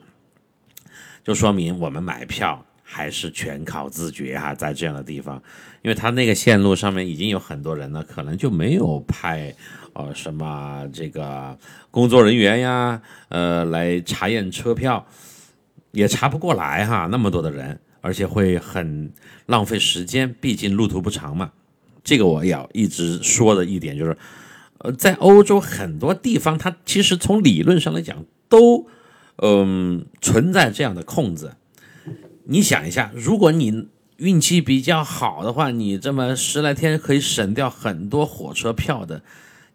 [1.24, 4.54] 就说明我们买票还是全靠自觉哈。
[4.54, 5.42] 在这样的地方，
[5.84, 9.54] 因为他那个线路上面已经有很多人了，可能就没有派
[9.94, 11.56] 呃什么这个
[11.92, 15.06] 工作人员呀，呃来查验车票，
[15.92, 17.80] 也查不过来哈，那么多的人。
[18.06, 19.14] 而且会很
[19.46, 21.54] 浪费时间，毕竟路途不长嘛。
[22.04, 24.18] 这个我要一直说的一点就是，
[24.80, 28.88] 呃，在欧洲很多地方，它其实从理论上来讲都，
[29.38, 31.56] 嗯，存在这样的空子。
[32.44, 39.22] 你想一下，如果你运气比较好的话，你这么十来天可以省掉很多火车票的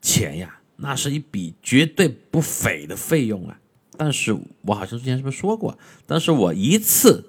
[0.00, 3.58] 钱呀，那是一笔绝对不菲的费用啊。
[3.96, 5.78] 但是我好像之前是不是说过？
[6.06, 7.24] 但是我一次。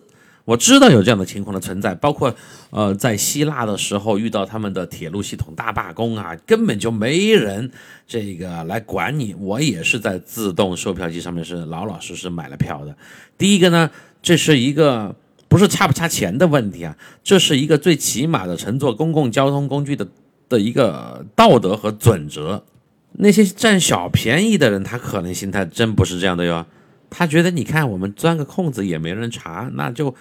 [0.46, 2.36] 我知道有这样的情况的存在，包括
[2.72, 7.70] 呃，在希腊的时候遇到他们的铁路系统大罢工啊，根本就没人
[8.08, 9.36] 这个来管你。
[9.36, 12.98] 我也是在自动售票机上面是老老实实买了票的。
[13.38, 13.92] 第一个呢，
[14.24, 15.16] 这是一个
[15.50, 20.08] 不是差不差钱的问题啊，这是一个最起码的乘坐公共交通工具的
[20.48, 22.64] 的一个道德和准则。
[23.12, 26.66] 那些占小便宜的人，他可能心态真不是这样的哟。
[27.10, 30.16] 他觉得你看我们钻个空子也没人查，那就。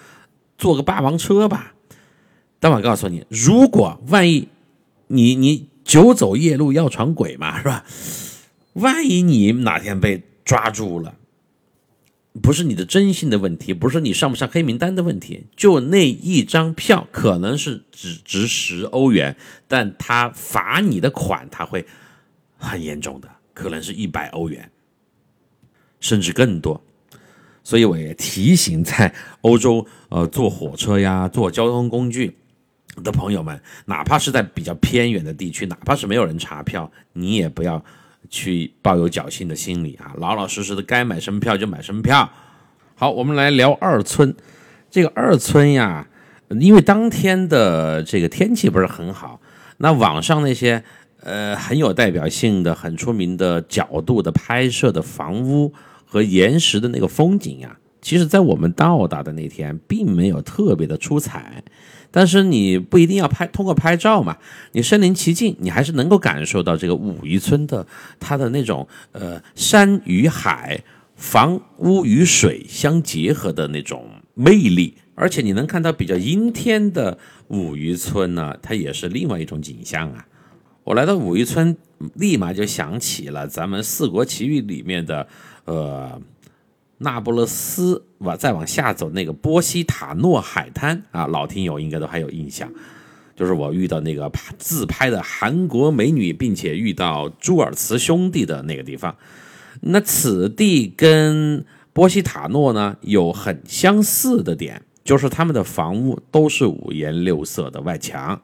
[0.59, 1.73] 坐个霸王车吧，
[2.59, 4.49] 但我告诉你，如果万一
[5.07, 7.85] 你你久走夜路要闯鬼嘛，是吧？
[8.73, 11.15] 万一你哪天被抓住了，
[12.41, 19.35] 不是你的征信的问题，不是你上不上黑名单的问题，就那一张票可能是只值十欧元，
[19.67, 21.85] 但他罚你的款他会
[22.57, 24.71] 很严重的，可能是一百欧元，
[25.99, 26.81] 甚至更多。
[27.63, 32.35] 所以我也提醒在欧洲，呃，坐火车呀，坐交通工具
[33.03, 37.83] 的朋友们，哪怕是在比较偏远的地区，哪怕是没有人查票，你也不要
[38.29, 42.29] 去抱有侥幸的心理啊，老老实实的该买什么票就买什么票。
[42.95, 44.35] 好，我们来聊二村。
[44.89, 46.07] 这个二村呀，
[46.59, 49.39] 因为当天的这个天气不是很好，
[49.77, 50.83] 那网上那些
[51.21, 55.73] 呃很有代表性的、很出名的角度的拍摄的房屋。
[56.11, 61.63] 和岩石的那个风景呀，其实，在我们到达的那天，并没有特别的出彩。
[62.11, 64.37] 但是你不一定要拍，通过拍照嘛，
[64.71, 67.85] 你身临其境，你还是能够感受到这个武夷村的
[68.19, 70.83] 它的那种呃山与海、
[71.15, 74.95] 房屋与水相结合的那种魅力。
[75.15, 77.17] 而且你能看到比较阴天的
[77.49, 80.25] 武夷村呢，它也是另外一种景象啊。
[80.83, 81.75] 我来到武夷村，
[82.15, 85.27] 立马就想起了咱们《四国奇遇》里面的。
[85.65, 86.19] 呃，
[87.01, 92.69] 那不勒斯往再往下走那个波西塔诺海滩啊，老听友应该都还有印象，
[93.37, 99.15] 就是我遇到那个自拍的韩国美女，并且遇到朱尔茨兄弟的那个地方。
[99.81, 108.41] 那此地跟波西塔诺呢有很相似的点，就是他们的房屋都是五颜六色的外墙，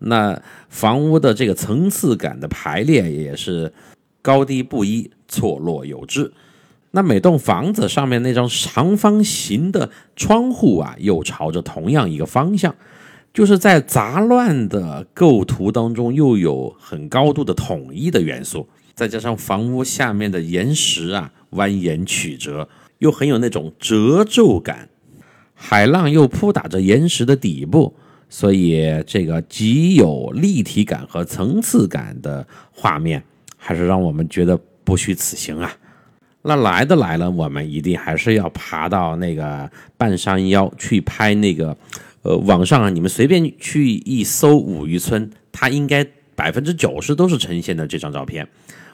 [0.00, 3.72] 那房屋的这个层次感的排列也是
[4.20, 6.32] 高低不一，错落有致。
[6.96, 12.72] 那每栋房子上面那张长方形的窗户啊，又朝着同样一个方向，
[13.32, 24.88] 就是在杂乱的构图当中，又有很高度的统一的元素，再加上房屋下面的岩石啊蜿蜒曲折，又很有那种褶皱感，
[25.52, 27.96] 海浪又扑打着岩石的底部，
[28.28, 33.24] 所以这个极有立体感和层次感的画面，
[33.56, 35.76] 还是让我们觉得不虚此行啊。
[36.46, 41.74] 那来的来了，我们一定还是要爬到那个半山腰去拍那个，
[42.20, 48.46] 呃，网上啊，你们随便去一搜五渔村，它应该百分之九十都是呈现的这张照片。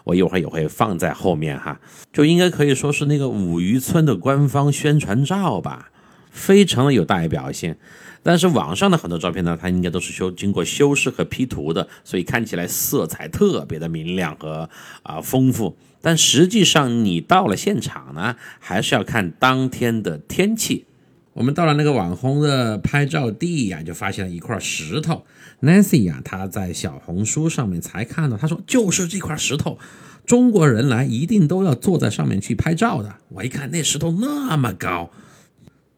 [0.05, 1.81] 我一会儿也会放在后面哈，
[2.13, 5.91] 就应该可以说是那个五渔村的官方宣传照吧，
[6.31, 7.75] 非常的有代表性。
[8.23, 14.71] 但是网上的很多照片呢，它应该都是修经过修饰和 P 图的，所以看起来色彩特别的明亮和
[15.03, 15.77] 啊丰富。
[16.01, 20.87] 但实际上，你到了现场呢，还是要看当天的天气。
[21.35, 25.25] 我们到了那个网红的拍照地呀，就发现了一块石头。
[25.63, 29.79] Nancy 呀，她在小红书上面才看到，她说就是这块石头，
[30.27, 33.17] 中国人来一定都要坐在上面去拍照的。
[33.29, 35.11] 我一看那石头那么高，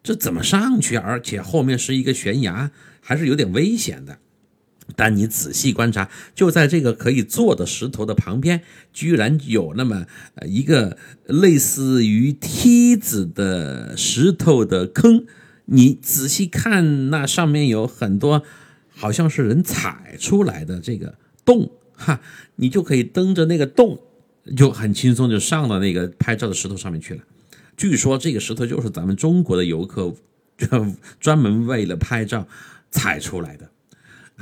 [0.02, 0.96] 这怎么上去？
[0.96, 4.18] 而且后面是一个悬崖，还是有点危险的。
[4.96, 10.06] 但你仔细观察，就在这个可以坐的石头的旁边，居然有那么
[10.46, 15.24] 一个类似于梯子的石头的坑。
[15.66, 18.42] 你仔细看，那上面有很多
[18.90, 22.20] 好像是人踩出来的这个洞，哈，
[22.56, 24.00] 你就可以蹬着那个洞，
[24.56, 27.22] 就很轻松就上到那个拍照的石头上面去了。
[27.76, 30.12] 据说这个石头就是咱们中国的游客
[31.18, 32.46] 专门为了拍照
[32.90, 33.70] 踩出来的。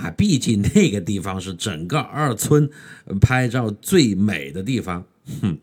[0.00, 2.68] 啊，毕竟那个地方是整个二村
[3.20, 5.04] 拍照最美的地方。
[5.42, 5.58] 哼，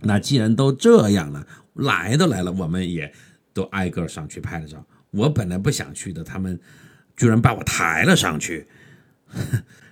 [0.00, 3.12] 那既然都这样了，来都来了，我们也
[3.52, 4.84] 都挨个上去拍了照。
[5.10, 6.58] 我本来不想去的，他们
[7.16, 8.66] 居然把我抬了上去。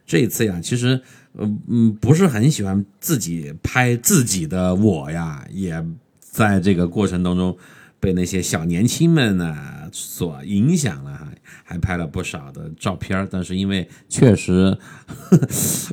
[0.06, 1.02] 这一次呀，其实，
[1.34, 5.84] 嗯嗯，不是很喜欢自己拍自己的我呀，也
[6.18, 7.56] 在这个过程当中。
[8.02, 9.54] 被那些小年轻们呢
[9.92, 11.19] 所影响了，
[11.70, 14.76] 还拍了不少的照片但是因为确实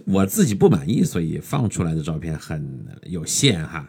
[0.08, 3.88] 我自己不满意，所以放出来的照片很有限哈。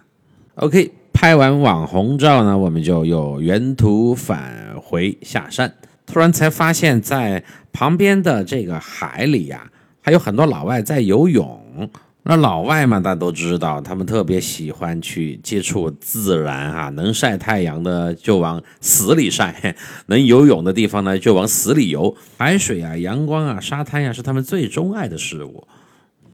[0.57, 5.73] OK，拍完网红照呢，我们就又原途返回下山。
[6.05, 9.73] 突然才发现，在旁边的这个海里呀，
[10.03, 11.91] 还有很多老外在游泳。
[12.31, 19.75] 那老外嘛，大家都知道，他们特别喜欢去接触自然哈，能晒太阳的就往死里晒，
[20.09, 22.15] 能游泳的地方呢就往死里游。
[22.37, 25.67] 海水啊、阳光啊、沙滩呀，是他们最钟爱的事物，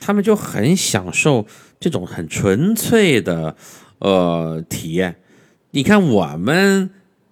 [0.00, 1.46] 他们就很享受
[1.78, 3.54] 这种很纯粹的
[4.00, 5.14] 呃体验。
[5.70, 6.90] 你看我们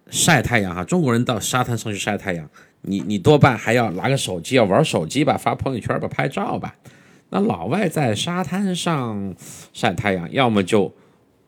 [0.08, 2.48] 晒太阳哈，中国人到沙滩上去晒太阳，
[2.82, 6.72] 你你多半还要拿个手机要玩手机吧，发朋友圈吧，拍照吧。
[7.34, 9.34] 那老外在沙滩上
[9.72, 10.92] 晒太阳，要么就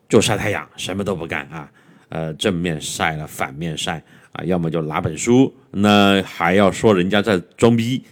[0.08, 1.70] 就晒太阳，什么都不干啊，
[2.08, 8.02] 呃，正面晒了，反面晒啊，要么就拿本书，那还要说人家在装逼。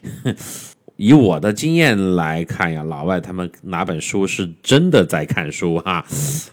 [0.96, 6.04] 以我的经验来看呀，老外他们拿本书是真的在看书哈，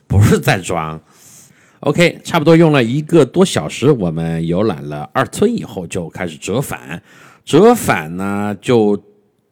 [0.08, 0.98] 不是在装。
[1.82, 7.04] OK，差不多用了一个多小时，我们游览了二村以后，就开始折返。
[7.44, 9.04] 折返呢，就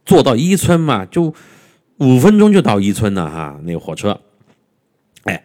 [0.06, 1.36] 坐到一村嘛，就。
[1.98, 4.20] 五分钟就到伊村了哈，那个火车，
[5.24, 5.44] 哎，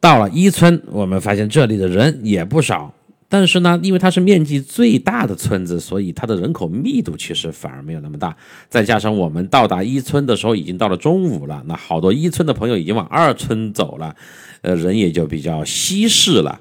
[0.00, 2.92] 到了伊村，我们发现这里的人也不少，
[3.28, 8.36] 但是呢，因为它是面积最大的村子，所以它的人口密度其实反而没有那么大。
[8.68, 14.14] 再加上我们到达伊村的时候已经到了中午了，那好多伊村的朋友已经往二村走了，
[14.60, 16.60] 呃，人也就比较稀释了。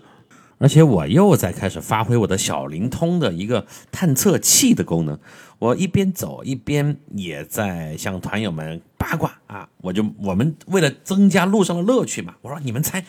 [0.60, 5.20] 而且我又在开始发挥我的小灵通的一个探测器的功能，
[5.64, 9.70] 我一边走一边也在向团友们八卦啊！
[9.78, 13.06] 我就我们为了增加路上的乐趣嘛，我说你们猜，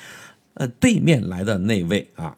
[0.54, 2.36] 呃，对面来的那位啊，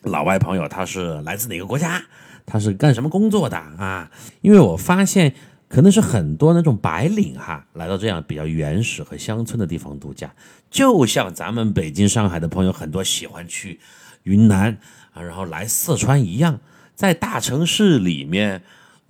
[0.00, 2.02] 老外朋友他是来自哪个国家？
[2.46, 4.10] 他是干什么工作的啊？
[4.40, 5.34] 因为我发现
[5.68, 10.34] 可能是很多那种白领哈，来到这样比较原始和乡村的地方度假，
[10.70, 13.78] 就像咱们北京、上海的朋友很多喜欢去。
[14.22, 14.78] 云南
[15.12, 16.60] 啊，然后来四川一样，
[16.94, 18.62] 在大城市里面，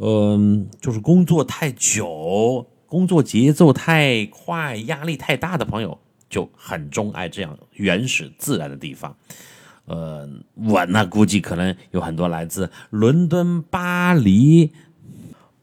[0.04, 5.96] 嗯，就是工作太久，工作节奏太快，压力太大的朋友
[6.28, 9.16] 就很钟爱这样原始自然的地方。
[9.84, 14.72] 呃，我呢估计可能有很多来自伦敦、巴黎、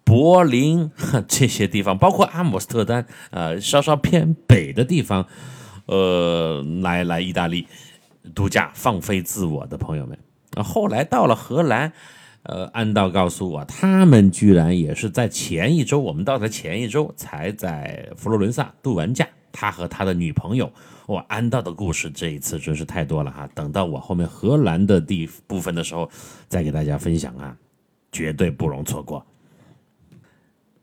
[0.06, 0.90] 柏林
[1.28, 5.28] 这些地方，包括阿姆斯特丹，呃，稍稍偏北的地方，
[5.86, 7.68] 呃，来来意大利。
[8.36, 10.18] 度假放飞自我的朋友们，
[10.54, 11.92] 啊，后来到了荷兰，
[12.50, 19.28] 呃，安道告诉我，他们居然也是在前一周，我们到的前一周才在佛罗伦萨度完假。
[19.52, 20.72] 他和他的女朋友。
[21.06, 26.10] 我安道的故事这一次真是太多了哈，等到我后面荷兰的地部分的时候，
[26.47, 27.56] 再给大家分享啊，
[28.12, 29.26] 绝对不容错过。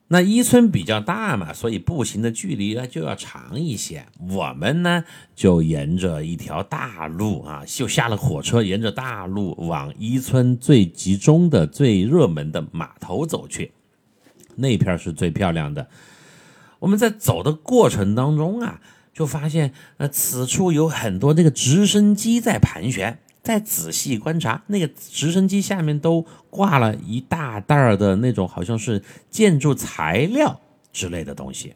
[0.09, 4.07] 那伊村比较大嘛，所以步行的距离呢就要长一些。
[4.31, 5.05] 我们呢
[5.35, 13.73] 就沿着一条大路啊，就下了火车，沿着大路往伊村最集中的、最热门的码头走去，
[14.55, 15.89] 那片是最漂亮的。
[16.79, 18.81] 我们在走的过程当中啊。
[19.17, 23.19] 就发现，呃，此处有很多那个直升机在盘旋。
[23.47, 30.61] 再仔细观察，那个直升机下面都挂了一大袋儿的那种，好像是建筑材料
[30.93, 31.75] 之类的东西。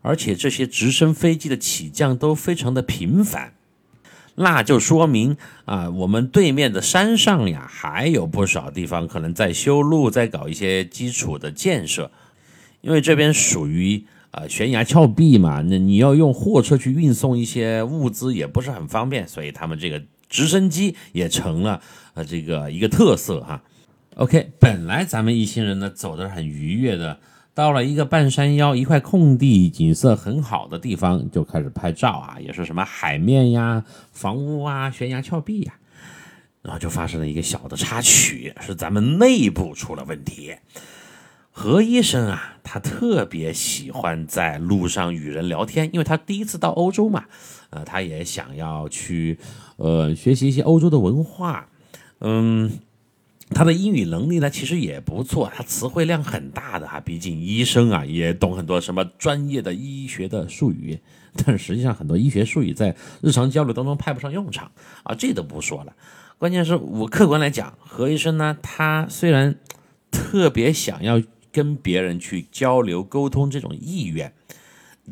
[0.00, 3.54] 而且这些直升飞机的起降都非常的频繁，
[4.36, 12.12] 那就说明啊，我们对面的山上呀，还有不少地方可能在修路，在搞一些基础的建设，
[12.80, 14.04] 因为这边属于。
[14.30, 21.80] 呃，悬崖峭壁嘛，那你要用货车去运送一些物资也不是很方便，所以他们这个直升机也成了
[22.14, 23.62] 呃这个一个特色哈。
[24.16, 27.20] OK，本来咱们一行人呢走的很愉悦的，
[27.54, 35.74] 到了一个半山腰一块空地，景色很好的地方，就开始拍照啊，也是什么海面呀、房屋啊、悬崖峭壁呀，
[36.62, 40.54] 然后就发生了一个小的插曲，是咱们内部出了问题。
[41.60, 47.24] 何医生啊，他特别喜欢在路上与人聊天，因为他第一次到欧洲嘛，
[47.70, 49.40] 呃，他也想要去，
[49.76, 51.68] 呃，学习一些欧洲的文化，
[52.20, 52.70] 嗯，
[53.50, 61.00] 他的英语能力呢，其实也不错，他词汇量很大的哈，毕竟医生啊，也懂很多什么专业的医学的术语，
[61.44, 64.70] 但实际上很多医学术语在日常交流当中派不上用场
[65.02, 65.92] 啊，这都不说了，
[66.38, 69.56] 关键是我客观来讲，何医生呢，他虽然
[70.12, 71.20] 特别想要。
[71.58, 74.32] 跟别人去交流沟通这种意愿，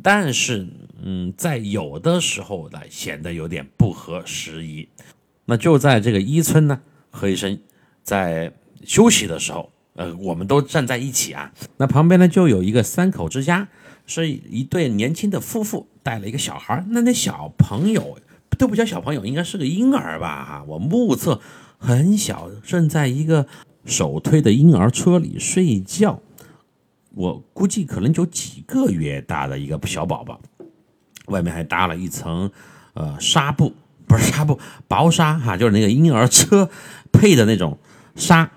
[0.01, 0.65] 但是，
[1.03, 4.89] 嗯，在有的时候呢，显得有点不合时宜。
[5.47, 6.81] 那就在这个伊村呢，
[7.11, 7.59] 何医生
[8.05, 8.53] 在
[8.85, 11.53] 休息的时候，呃，我们都站在一起啊。
[11.79, 13.67] 那旁边呢，就有一个三口之家，
[14.07, 16.85] 是一对年轻的夫妇带了一个小孩。
[16.91, 18.21] 那那小朋友
[18.57, 20.45] 都不叫小朋友，应该是个婴儿吧？
[20.45, 21.41] 哈，我目测
[21.77, 23.49] 很小，正在一个
[23.85, 26.23] 手推的婴儿车里睡觉。
[27.17, 30.39] 我估计可能就几个月大的一个小宝宝，
[31.29, 32.51] 外面还搭了一层
[32.93, 33.75] 呃纱布，
[34.07, 36.69] 不是纱布，薄纱哈，就是那个婴儿车
[37.11, 37.79] 配的那种
[38.17, 38.51] 纱。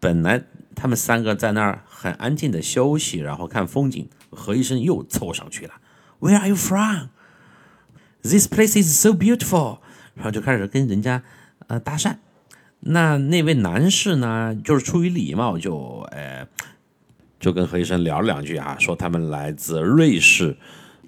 [0.00, 0.44] 本来
[0.74, 4.06] 他们三个在那儿很安静的休息，然后看风景。
[4.30, 5.72] 何医生又凑上去了
[6.20, 7.08] ，Where are you from?
[8.20, 9.78] This place is so beautiful。
[10.12, 11.22] 然后就开始跟人家
[11.68, 12.16] 呃搭讪。
[12.80, 16.46] 那那位男士呢，就是出于礼貌，就呃。
[17.44, 20.56] 就跟何医生聊了两句啊，说他们来自瑞士，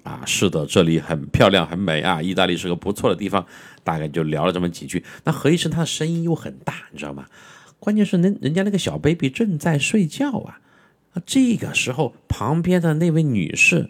[0.02, 3.46] 啊，是的，这里很漂亮，很美啊，意大利是个不错的地方，
[3.82, 5.02] 大概就聊了这么几句。
[5.24, 7.24] 那何医生他的声音又很大，你知道吗？
[7.78, 10.60] 关键是人人家那个小 baby 正在睡觉啊，
[11.14, 13.88] 啊，这个时候旁边的那位女士，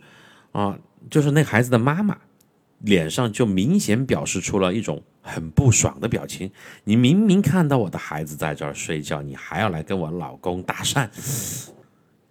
[0.52, 0.78] 啊，
[1.10, 2.16] 就是那孩子的妈妈，
[2.78, 6.52] 脸上就明显表示出了一种很不爽的表情。
[6.84, 11.08] 你明明看到我的孩子在这儿睡觉，你还要来跟我老公搭讪。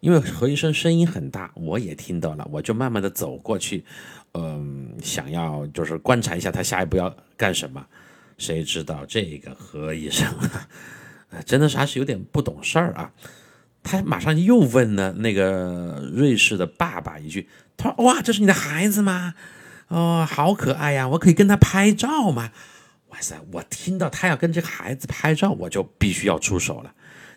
[0.05, 3.83] 因为何医生声音很大，我也听到了，我就慢慢的走过去，
[4.35, 7.83] 嗯，想要就是观察一下他下一步要干什么。
[8.37, 10.31] 谁知道这个何医生，
[11.43, 13.11] 真的是还是有点不懂事儿啊。
[13.81, 19.33] 他马上又问了那个瑞士的爸爸一句，他说：“哇，这是你的孩子吗？
[19.87, 22.51] 哦，好可爱呀，我可以跟他拍照吗？”
[23.09, 26.93] 哇塞，我听到他要跟这个孩子拍照，我就必须要出手了。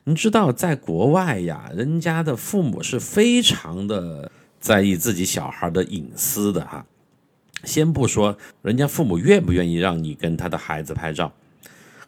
[0.08, 6.86] 你知道，在国外呀，人家的父母是非常的在意自己小孩的隐私的哈。
[7.62, 11.34] 先不说人家父母愿不愿意让你跟他的孩子拍照，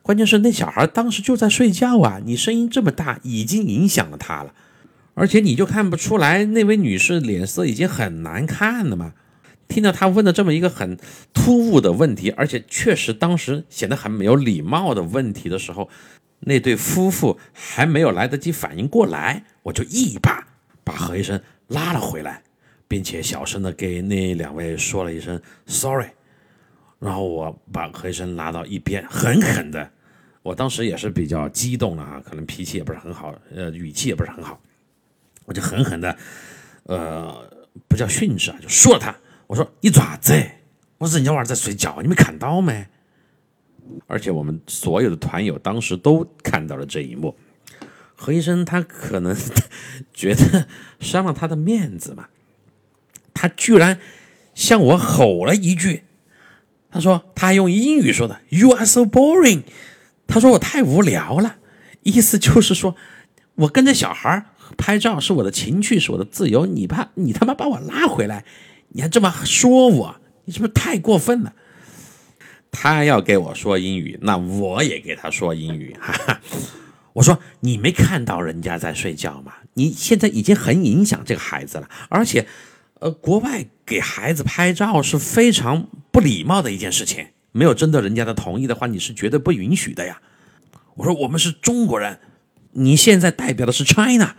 [0.01, 4.55] 关键是那小孩当时就在睡觉啊，你声音这么大，已经影响了他了。
[5.13, 9.13] 而且你就看不出来那位女士脸色已经很难看了吗？
[9.69, 10.97] 听到他问的这么一个很
[11.35, 15.91] 突兀的问题，而且确实当时显得很没有礼貌的问题的时候。
[16.41, 20.47] 那对夫妇还没有来得及反应过来，我就一把
[20.83, 22.43] 把何医生拉了回来，
[22.89, 26.09] 并且小声的给那两位说了一声 “sorry”，
[26.99, 29.91] 然后我把何医生拉到一边，狠狠的，
[30.43, 34.59] 我当时也是比较激动了啊，可能脾气也不是很好，呃，语气也不是很好，
[35.45, 36.17] 我就狠狠的，
[36.85, 37.49] 呃，
[37.87, 39.15] 不叫训斥啊，就说了他，
[39.47, 40.35] 我说你爪子，
[40.97, 42.87] 我说人家娃在睡觉，你没看到没？
[44.07, 47.37] 而且我们所有的团友当时都看到了这一幕，
[48.15, 49.37] 何医生他可能
[50.13, 50.67] 觉得
[51.01, 52.29] 伤了他的面子嘛，
[53.33, 53.99] 他居然
[54.55, 56.05] 向我吼了一句。
[56.91, 59.63] 他说他用英语说的：“You are so boring。”
[60.27, 61.57] 他说我太无聊了，
[62.03, 62.97] 意思就是说
[63.55, 66.67] 我跟着小孩拍照是我的情趣，是我的自由。
[66.67, 68.45] 你怕你他妈把我拉回来，
[68.89, 71.55] 你还这么说我，你是不是太过分了？
[72.71, 75.97] 他要给我说英语，那我也给他说英语。
[76.01, 76.41] 哈哈，
[77.13, 79.53] 我说你没看到人家在睡觉吗？
[79.75, 82.47] 你现在已经很影响这个孩子了，而且，
[83.01, 90.21] 呃，国外给孩子拍照是非常不礼貌的一件事情，没有征得人家的同意的话，你是绝对不允许的呀。
[90.95, 92.19] 我说我们是中国人，
[92.73, 94.35] 你现在代表的是 China，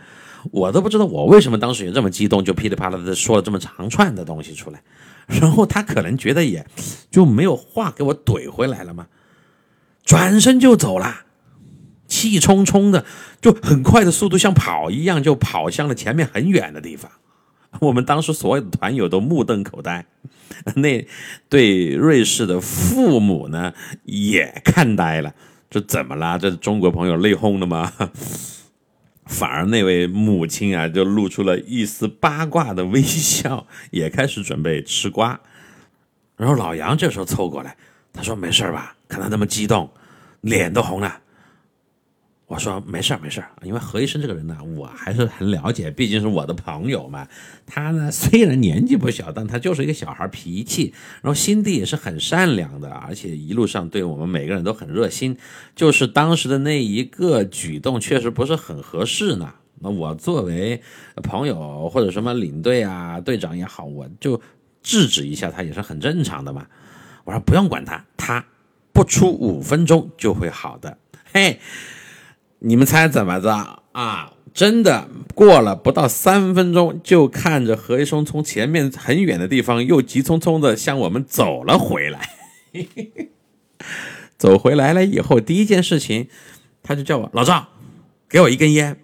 [0.50, 4.82] 我都不知道我为什么当时也这么激动，就噼里啪啦的说了这么长串的东西出来。
[5.26, 6.66] 然后他可能觉得也
[7.10, 9.06] 就没有话给我怼回来了嘛，
[10.04, 11.24] 转身就走了，
[12.06, 13.04] 气冲冲的，
[13.40, 17.10] 就很快的速度像跑一样就跑向了前面很远的地方。
[17.80, 20.04] 我们当时所有的团友都目瞪口呆，
[20.76, 21.06] 那
[21.48, 23.72] 对瑞士的父母呢
[24.04, 25.34] 也看呆了，
[25.70, 26.38] 这怎么了？
[26.38, 27.90] 这中国朋友内讧了吗？
[29.26, 35.40] 反而那位母亲啊，就露出了一丝八卦的微笑，也开始准备吃瓜。
[36.36, 37.76] 然后老杨这时候凑过来，
[38.12, 38.96] 他说：“没事吧？
[39.08, 39.88] 看他那么激动，
[40.40, 41.20] 脸都红了。”
[42.52, 47.26] 我说没事儿没事儿，因为何医生这个人呢，我还是很了解，毕竟是我的朋友嘛。
[47.64, 50.92] 他呢虽然年纪不小，但他就是一个小孩脾气，
[51.22, 55.38] 然后心地也是很善良的，而且一路上对我们每个人都很热心。
[55.74, 59.54] 就是当时的那一个举动确实不是很合适呢。
[59.80, 60.82] 那我作为
[61.22, 64.38] 朋友或者什么领队啊、队长也好，我就
[64.82, 66.66] 制止一下他也是很正常的嘛。
[67.24, 68.44] 我说不用管他，他
[68.92, 70.98] 不出五分钟就会好的。
[71.32, 71.58] 嘿。
[72.64, 74.32] 你们猜怎么着啊？
[74.54, 82.30] 真的过了不到三分钟，就看着何医生从前面很远的地方又急匆匆的向我们走了回来。
[84.38, 86.28] 走回来了以后，第一件事情，
[86.82, 87.68] 他就叫我老赵，
[88.28, 88.96] 给我一根烟。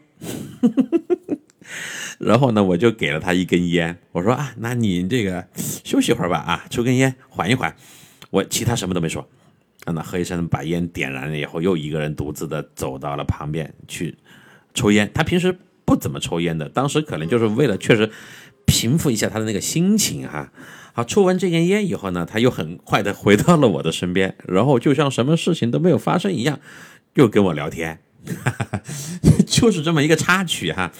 [2.18, 3.98] 然后呢，我就给了他一根烟。
[4.12, 5.46] 我说啊，那你这个
[5.82, 7.74] 休息会儿吧，啊，抽根烟缓一缓。
[8.30, 9.26] 我其他什么都没说。
[9.87, 14.16] 那何医生把烟点燃了以后，又一个人独自的走到了旁边去
[14.74, 15.11] 抽烟。
[15.14, 18.11] 他平时不怎么抽烟的，当时可能就是为了确实
[18.66, 20.53] 平复一下他的那个心情哈。
[20.93, 26.61] 好，抽完这根烟以后呢，他又很快的回到了我的身边，然后就像什么事情都没有发生一样，
[27.14, 28.01] 又跟我聊天，
[29.47, 30.93] 就是这么一个插曲哈。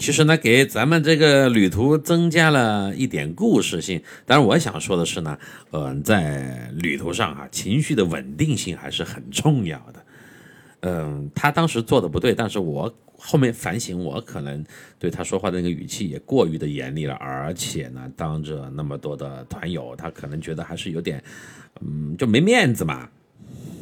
[0.00, 4.00] 其实呢，给咱们这个旅途增加了一点故事性。
[4.24, 5.38] 但是，我想说的是呢，
[5.72, 10.04] 嗯，在旅途上啊，情绪的稳定性还是很重要的。
[10.80, 14.64] 嗯，他当时做的不对，但是我后面反省，我可能
[14.98, 21.22] 对他说话的那个语气也过于的严厉了，而且呢，当着那么多的团友，他可能觉得还是有点，
[21.82, 23.10] 嗯，就没面子嘛。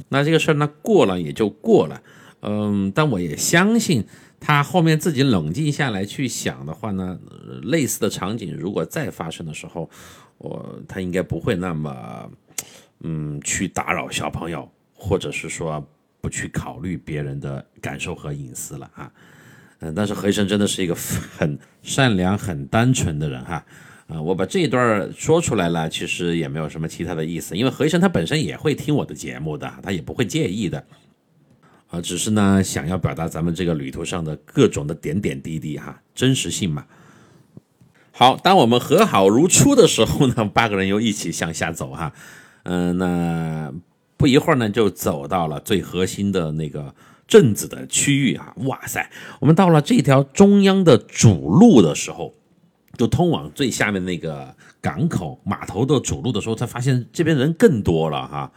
[0.09, 2.03] 那这个事儿呢，过了也就过了。
[2.41, 4.05] 嗯，但我也相信。
[4.41, 7.19] 他后面自己冷静下来去想的话呢，
[7.63, 9.91] 类似的场景如果再发生的时候，
[10.39, 12.31] 我他应该不会那么，
[13.01, 15.85] 嗯，去打扰小朋友，或者是说
[16.21, 19.13] 不去考虑别人的感受和隐私了啊。
[19.81, 23.65] 嗯，但是何医生真的是一个很善良、很单纯的人哈。
[24.07, 30.83] 啊，我把这一段说出来了，其实也没有什么其他的意思，因为何医生他本身也会听我的节目的，他也不会介意的。
[31.89, 36.85] 啊，只是呢，想要表达咱们这个旅途上的各种的点点滴滴哈，真实性嘛。
[38.13, 42.13] 好，当我们和好如初的时候呢，八个人又一起向下走哈。
[42.65, 43.73] 嗯，那
[44.17, 46.95] 不一会儿呢，就走到了最核心的那个
[47.27, 48.53] 镇子的区域啊。
[48.67, 49.11] 哇塞，
[49.41, 52.35] 我们到了这条中央的主路的时候，
[52.99, 58.53] 就通往最下面那个港口码头的主路的时候，才发现这边人更多了哈。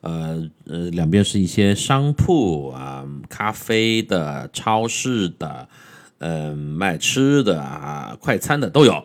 [0.00, 5.68] 呃呃，两边是一些商铺啊，咖啡的、超市的，
[6.18, 9.04] 嗯，卖吃的啊、快餐的都有。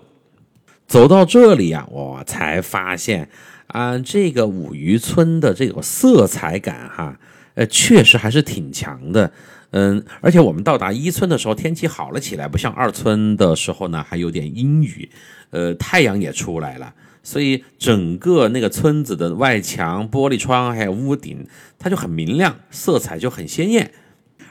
[0.88, 3.30] 走到这里啊，我才发现
[3.68, 7.20] 啊，这个五渔村的这个色彩感哈，
[7.56, 9.32] 呃，确实还是挺强的。
[9.72, 15.10] 嗯，而且我们到达一村的时候，天气好了起来，不像二村的时候呢，还有点阴雨，
[15.50, 16.94] 呃，太阳也出来了。
[17.26, 21.46] 所以整个那个村子的外墙、玻璃窗还有屋顶，
[21.78, 23.92] 它就很明亮，色彩就很鲜艳。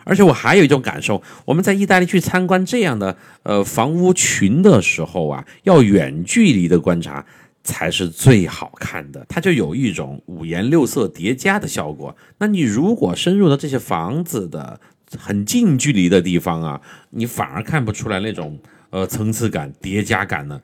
[0.02, 7.24] 而且我还有一种感受，我们在意大利去参观这样的呃房屋群的时候啊，要远距离的观察
[7.62, 12.14] 才是最好看的，它就有一种五颜六色叠加的效果。
[12.38, 14.78] 那你如果深入到这些房子的
[15.16, 18.58] 很近距离的地方啊，你反而看不出来那种
[18.90, 20.60] 呃层次感、叠加感呢。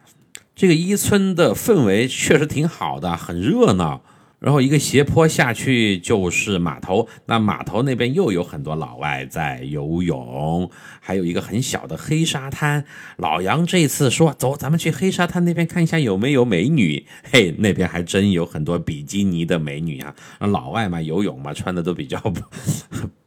[0.54, 4.02] 这个一村的氛围确实挺好的，很热闹。
[4.40, 12.84] 然后一个斜坡下去就是码头，那码头那边又有很多老外在游泳，还有一个很小的黑沙滩。
[13.18, 20.14] 老杨这次说：“走，咱们去黑沙滩那边看一下有没有美女。”嘿，那边还真有很多比基尼的美女啊！
[20.38, 22.18] 老外嘛，游泳嘛，穿的都比较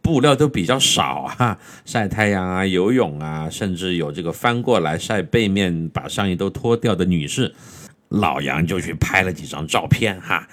[0.01, 7.53] 布料都比较少啊，晒太阳啊，游泳啊，甚至有这个翻过来晒背面，把上衣都脱掉的女士。
[8.09, 10.47] 老杨就去拍了几张照片哈。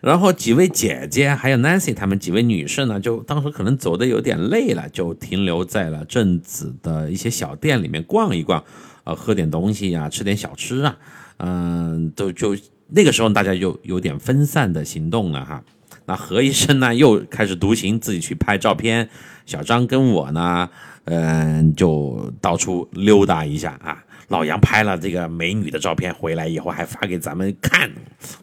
[0.00, 8.64] 然后几位姐姐还有 Nancy 他们几位女士呢，就当时可能走的有点累了，就停留在了镇子的一些小店里面逛一逛，
[9.04, 10.96] 呃，喝点东西呀，吃点小吃啊，
[11.38, 12.56] 嗯，都就
[12.88, 15.62] 那个时候大家就有点分散的行动了哈。
[16.06, 19.08] 那何医生呢又开始独行，自己去拍照片，
[19.46, 20.68] 小张跟我呢，
[21.04, 24.04] 嗯，就到处溜达一下啊。
[24.32, 27.90] 老杨拍了这个美女的照片回来以后，还发给咱们看。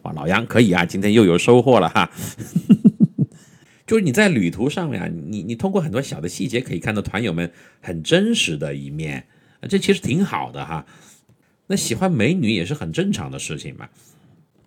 [0.02, 2.08] 哇，老杨可以啊，今天又有收获了哈。
[3.88, 9.26] 就是你在旅途上面啊，你你通过很多小的细节可以看到团友们很真实的一面，
[9.68, 10.86] 这其实挺好的哈。
[11.66, 13.88] 那喜欢美女也是很正常的事情嘛，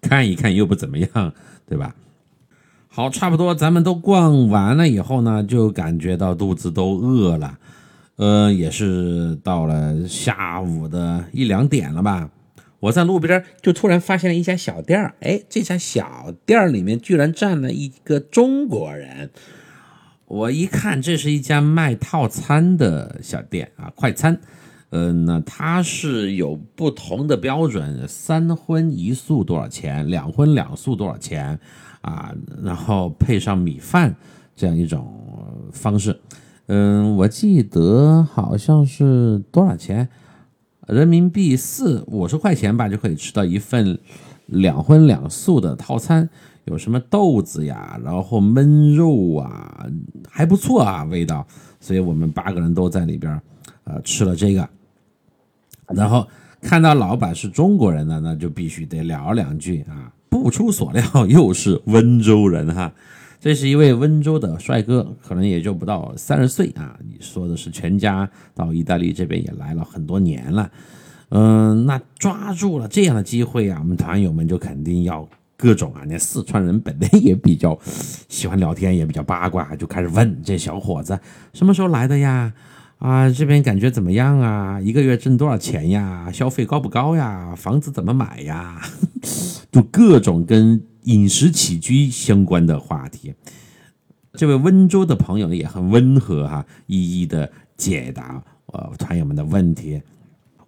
[0.02, 1.34] 看一看又不怎么样，
[1.66, 1.96] 对吧？
[2.90, 7.58] 好，差不多咱们都逛完了以后呢，就感觉到肚子都饿了。
[8.16, 12.30] 呃，也是到了下午的一两点了吧，
[12.80, 19.32] 我在路边就突然发现了一家小店儿，哎，这家小店里面居然站了一个中国人。
[20.26, 24.40] 我一看，这是一家卖套餐的小店啊，快餐。
[24.90, 31.60] 嗯，那它是有不同的标准，三荤一素多少钱，两荤两素多少钱
[32.02, 32.32] 啊？
[32.64, 34.16] 然后配上米饭
[34.56, 35.12] 这样一种
[35.72, 36.20] 方式。
[36.76, 40.10] 嗯，我记得好像是多少钱？
[40.88, 44.00] 人民币四五十块钱吧，就可以吃到一份
[44.48, 46.28] 两荤两素的套餐，
[46.66, 49.86] 有什么豆子呀，然后焖肉啊，
[50.28, 51.46] 还不错啊，味道。
[51.80, 53.40] 所以我们八个人都在里边，
[53.84, 54.68] 呃，吃了这个。
[55.90, 56.28] 然后
[56.60, 60.12] 看到老板是中国人呢，那就必须得聊两句啊。
[60.28, 62.92] 不出所料，又是温州人哈。
[63.44, 66.98] 这是一位温州的帅哥，可能也就不到三十岁啊。
[67.06, 70.72] 你说的是全家到意大利这边也来了很多年了，
[71.28, 75.28] 嗯，那抓住了这样的机会啊，我们团友们就肯定要
[75.58, 76.04] 各种啊。
[76.08, 77.78] 那四川人本来也比较
[78.30, 81.20] 喜欢聊天，也比较八卦，就开始问这小伙子
[81.52, 82.54] 什么时候来的呀？
[83.00, 84.80] 啊，这边感觉怎么样啊？
[84.80, 86.32] 一个月挣多少钱呀？
[86.32, 87.54] 消费高不高呀？
[87.58, 88.82] 房子怎么买呀？
[89.70, 90.82] 就各种跟。
[91.04, 93.34] 饮食起居相关的话题，
[94.34, 100.02] 这位温州的朋友也很温和哈，一一的解答呃团友们的问题，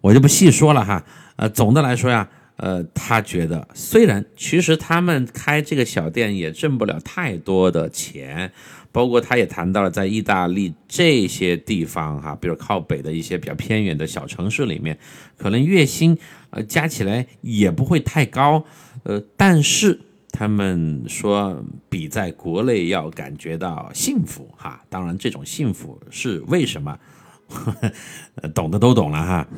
[0.00, 1.04] 我就不细说了哈。
[1.36, 8.52] 呃，总的来说呀，呃，他觉得虽然其实他们开这个小店也挣不了太多的钱，
[8.92, 14.98] 包括他也谈到了在意大利这些地方哈，比如靠北的一些比较偏远的小城市里面，
[15.36, 16.16] 可能月薪
[16.50, 18.64] 呃加起来也不会太高，
[19.02, 20.00] 呃，但是。
[20.38, 26.98] 他们说比在国内要感觉到幸福哈，当然这种幸福是为什么，
[28.54, 29.48] 懂的都懂了哈，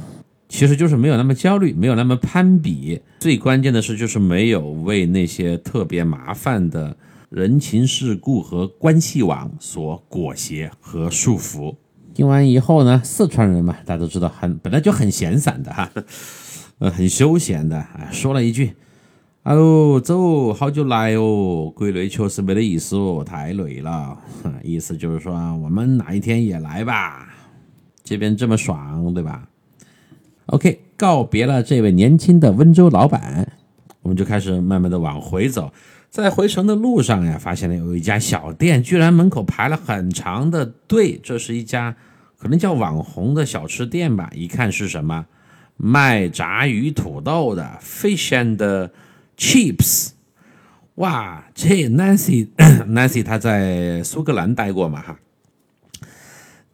[0.48, 6.96] 其实就是没有那么焦虑，没有那么攀比，最关键的是就是没有为那些特别麻烦的
[7.28, 11.74] 人情世故和关系网所裹挟和束缚。
[12.14, 15.90] 听完以后呢，四川人嘛，大家都知道很本来就很闲散的哈，
[16.78, 18.74] 呃，很休闲的，啊，说了一句。
[19.44, 21.72] 哎呦，走，好久来哦！
[21.74, 24.18] 国内确实没得意思哦，太累了。
[24.62, 27.32] 意思就是说，我们哪一天也来吧，
[28.04, 29.48] 这边这么爽，对吧
[30.46, 33.50] ？OK，告别了这位年轻的温州老板，
[34.02, 35.72] 我们就开始慢慢的往回走。
[36.10, 41.18] 在回程的路上呀，发现了有一家小店，居然门口排了很长的队。
[41.22, 41.96] 这是一家
[42.36, 44.30] 可能叫网红的小吃店吧？
[44.34, 45.24] 一看是什么，
[45.78, 48.90] 卖炸鱼土豆的，fish and。
[49.38, 50.10] Chips，
[50.96, 52.48] 哇，这 Nancy
[52.88, 55.16] Nancy 她在苏格兰待过嘛哈，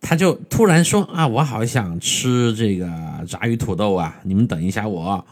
[0.00, 2.90] 他就突然说啊，我好想吃这个
[3.28, 5.24] 炸鱼土豆啊，你们等一下我。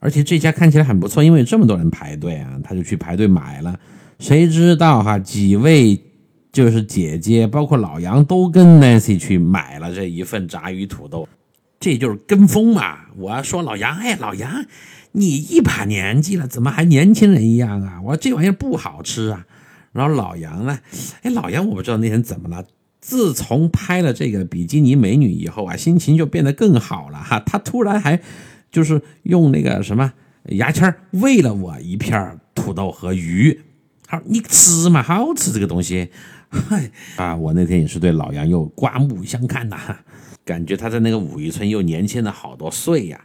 [0.00, 3.76] 而且这家看起来很不错，因为这么多人排队啊，他就去排队买了。
[4.20, 6.00] 谁知道哈，几位
[6.52, 11.28] 就是姐姐，包括老杨，都跟 Nancy 去买了这一份炸鱼土豆，
[11.80, 13.06] 这就是跟风嘛。
[13.16, 14.64] 我要说老杨，哎，老杨。
[15.12, 18.00] 你一把年纪了，怎么还年轻人一样啊？
[18.02, 19.46] 我说这玩意儿不好吃啊。
[19.92, 20.78] 然后老杨呢？
[21.22, 22.64] 哎，老杨我不知道那天怎么了，
[23.00, 27.40] 自从拍了这个比基尼美女以后啊，心情就变得更好了哈。
[27.40, 28.20] 他突然还
[28.70, 30.12] 就是用那个什么
[30.50, 33.62] 牙签喂了我一片土豆和鱼，
[34.04, 36.10] 他说你吃嘛，好吃这个东西。
[36.50, 39.96] 嗨啊，我那天也是对老杨又刮目相看呐，
[40.44, 43.20] 感觉他在那个武夷村又年轻了好多岁呀。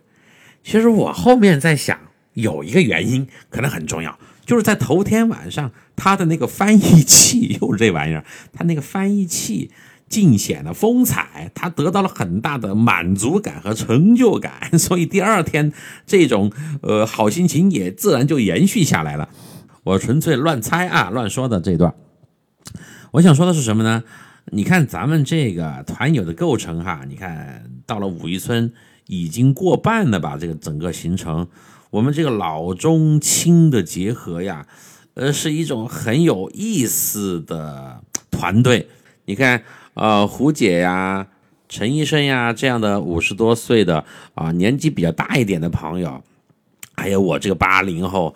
[0.64, 1.98] 其实我后面在想，
[2.34, 4.18] 有一个原因可能很重要。
[4.46, 9.72] 就是在头天晚上，他的那个翻译器 又是这玩意儿，他那个翻译器
[10.10, 15.72] 尽显了风采，他得到了很大的满足感和成就感， 所以第二天
[16.06, 16.52] 这种
[16.82, 19.30] 呃好心情也自然就延续下来了。
[19.84, 21.94] 我纯粹乱猜啊，乱说的这段。
[23.12, 24.04] 我想说的是什么呢？
[24.52, 28.74] 你看咱们这个团友的构成哈，你看到了武夷村
[29.08, 30.38] 已经过半了吧？
[30.40, 31.48] 这个整个行程。
[31.92, 34.66] 我们这个老中青的结合呀，
[35.14, 38.02] 呃，是一种很有意思的
[38.32, 38.90] 团队。
[39.26, 41.28] 你看，呃，胡姐呀、
[41.70, 46.24] 陈医生呀这样的五十多岁的啊，年纪比较大一点的朋友，
[46.96, 48.34] 还有我这个八零后，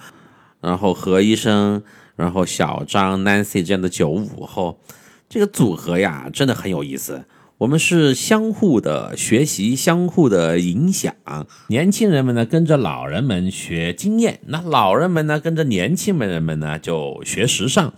[0.61, 1.81] 然后何医生，
[2.15, 4.79] 然后小张、Nancy 这样的九五后，
[5.27, 7.25] 这个组合呀，真的很有意思。
[7.59, 11.15] 我们是相互的学习，相互的影响。
[11.69, 17.91] 年轻人们呢跟着老人们学经验，那老人们呢跟着年轻人们呢就学时尚。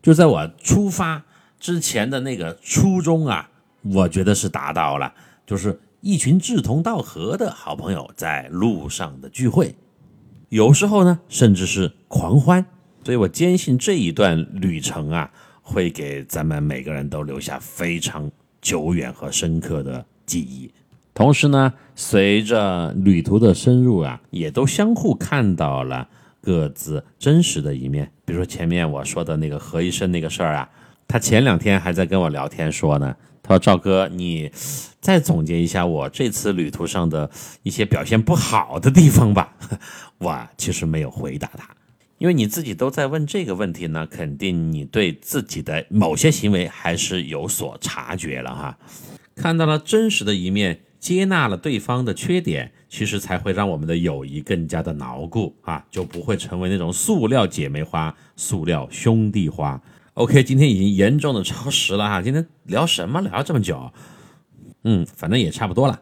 [0.00, 1.26] 就在我出发
[1.60, 3.50] 之前的那个初衷啊，
[3.82, 5.12] 我觉得是达到了，
[5.46, 9.74] 就是一群志同道合的好朋友在路上的聚会，
[10.48, 12.64] 有时候呢甚至是狂欢。
[13.04, 15.30] 所以我坚信这一段旅程啊，
[15.60, 18.30] 会给咱们每个人都留下非常。
[18.68, 20.70] 久远和深刻的记忆，
[21.14, 26.06] 同时呢，随着旅途的深入啊，也都相互看到了
[26.42, 28.12] 各自真实的一面。
[28.26, 30.68] 比如说前面我说的那个何医生那个事儿啊，
[31.06, 34.50] 他前两天还在跟我聊天说呢，他说：“赵哥，你
[35.00, 37.30] 再总结一下我这次旅途上的
[37.62, 39.54] 一些表现不好的地方吧。”
[40.20, 41.66] 我其实没有回答他。
[42.18, 48.78] 因为你自己都在问这个问题呢，肯定你对自己的某些行为还是有所察觉了哈，
[49.36, 59.80] 看到了真实的一面，接纳了对方的缺点，其实才会让我们的友谊更加的牢固啊，就不会成为那种塑料姐妹花、塑料兄弟花。
[60.14, 63.92] OK，今天已经严重的超时了哈，今天聊什么聊这么久？
[64.82, 66.00] 嗯，反正也差不多了。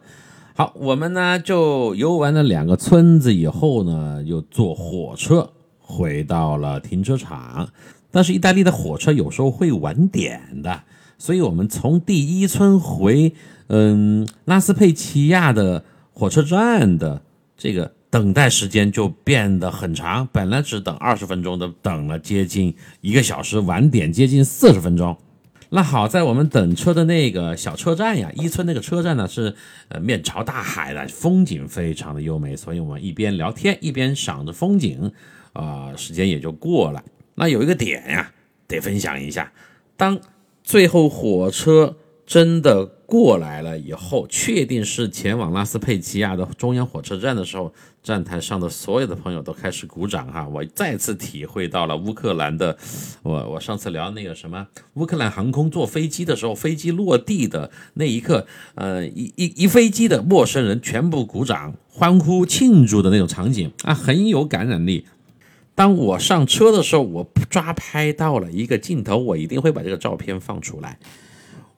[0.55, 5.53] 好，我们呢就游完了两个村子以后呢，又坐火车。
[5.89, 7.69] 回到了停车场，
[8.11, 10.83] 但是意大利的火车有时候会晚点的，
[11.17, 13.33] 所以我们从第一村回
[13.67, 17.21] 嗯拉斯佩齐亚的火车站的
[17.57, 25.15] 这个等待时间就变得很长，本来只等二十分钟的，等了接近一个小时，晚点接近四十分钟。
[25.69, 29.55] 那好在我们等车的那个小车站呀，一村那个车站呢是
[29.87, 35.11] 呃面朝大海的，风景非常的优美，所以我们一边聊天一边赏着风景。
[35.57, 37.03] 啊，时间也就过了。
[37.35, 38.31] 那有一个点呀，
[38.67, 39.51] 得分享一下。
[39.95, 40.19] 当
[40.63, 50.47] 最后火车真的过来了以后，确定是前往拉斯佩齐亚的中央火车站的时候，站台上的所有的朋友都开始鼓掌哈。
[50.47, 52.77] 我再次体会到了乌克兰的，
[53.23, 58.45] 我我上次聊那个什么乌克兰航空坐飞机的时候，飞机落地的那一刻，
[58.75, 65.05] 呃，一一一飞机的陌生人全部鼓掌欢呼庆祝的那种场景啊，很有感染力。
[65.77, 70.97] 当我上车的时候，我抓拍到了一个镜头，我一定会把这个照片放出来。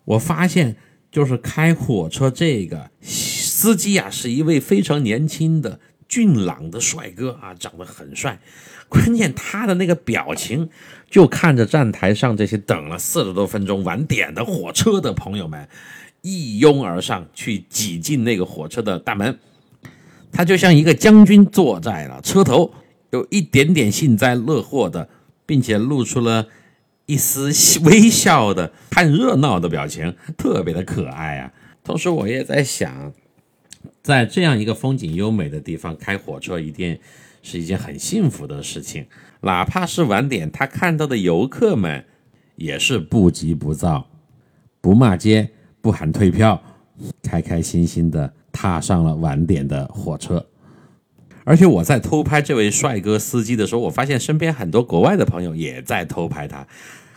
[0.05, 0.77] 我发现，
[1.11, 8.39] 就是开火车这个司机啊，是一位非常年轻的俊朗的帅哥啊，长得很帅。
[8.87, 10.69] 关键他的那个表情，
[11.09, 15.67] 就看着站台上这些等了四十多分钟晚点的火车的朋友们
[16.21, 19.37] 一拥而上，去挤进那个火车的大门。
[20.31, 22.73] 他就像一个将军坐在了车头。
[23.11, 25.09] 有一点点幸灾乐祸的，
[25.45, 26.47] 并且露出了
[27.05, 27.51] 一丝
[27.83, 31.53] 微笑的看热闹的表情，特别的可爱啊！
[31.83, 33.11] 同时，我也在想，
[34.03, 36.99] 在这样一个风景优美的地方开火车，一定
[37.41, 39.07] 是一件很幸福的事情。
[39.41, 42.05] 哪怕是晚点，他看到的游客们
[42.57, 44.07] 也是不急不躁，
[44.81, 45.49] 不骂街，
[45.81, 46.61] 不喊退票，
[47.23, 50.45] 开开心心的踏上了晚点的火车。
[51.49, 56.57] 而且我在偷拍这位帅哥司机的时候，我发现身边很多国外的朋友也在偷拍他。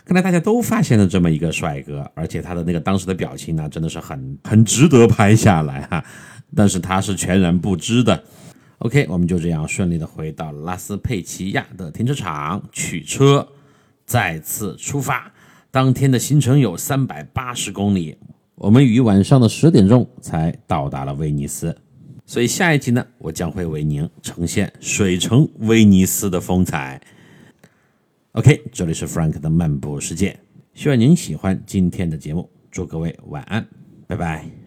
[0.05, 6.03] 看来大家都发现了这么一个帅哥，而且他的那个当时的表情呢，真的是很很值得拍下来哈。
[6.55, 8.23] 但是他是全然不知的。
[8.79, 13.47] OK，我们就这样顺利的回到拉斯佩齐亚的停车场取车，
[14.03, 15.31] 再次出发。
[15.69, 18.17] 当天的行程有三百八十公里，
[18.55, 21.77] 我们于晚上的十点钟才到达了威尼斯。
[22.33, 26.99] 所以下一集呢，我将会为您呈现水城威尼斯的风采。
[28.31, 30.39] OK，这里是 Frank 的漫步世界，
[30.73, 33.63] 希望您喜欢今天的节目，祝各位晚安，
[34.07, 34.62] 拜拜。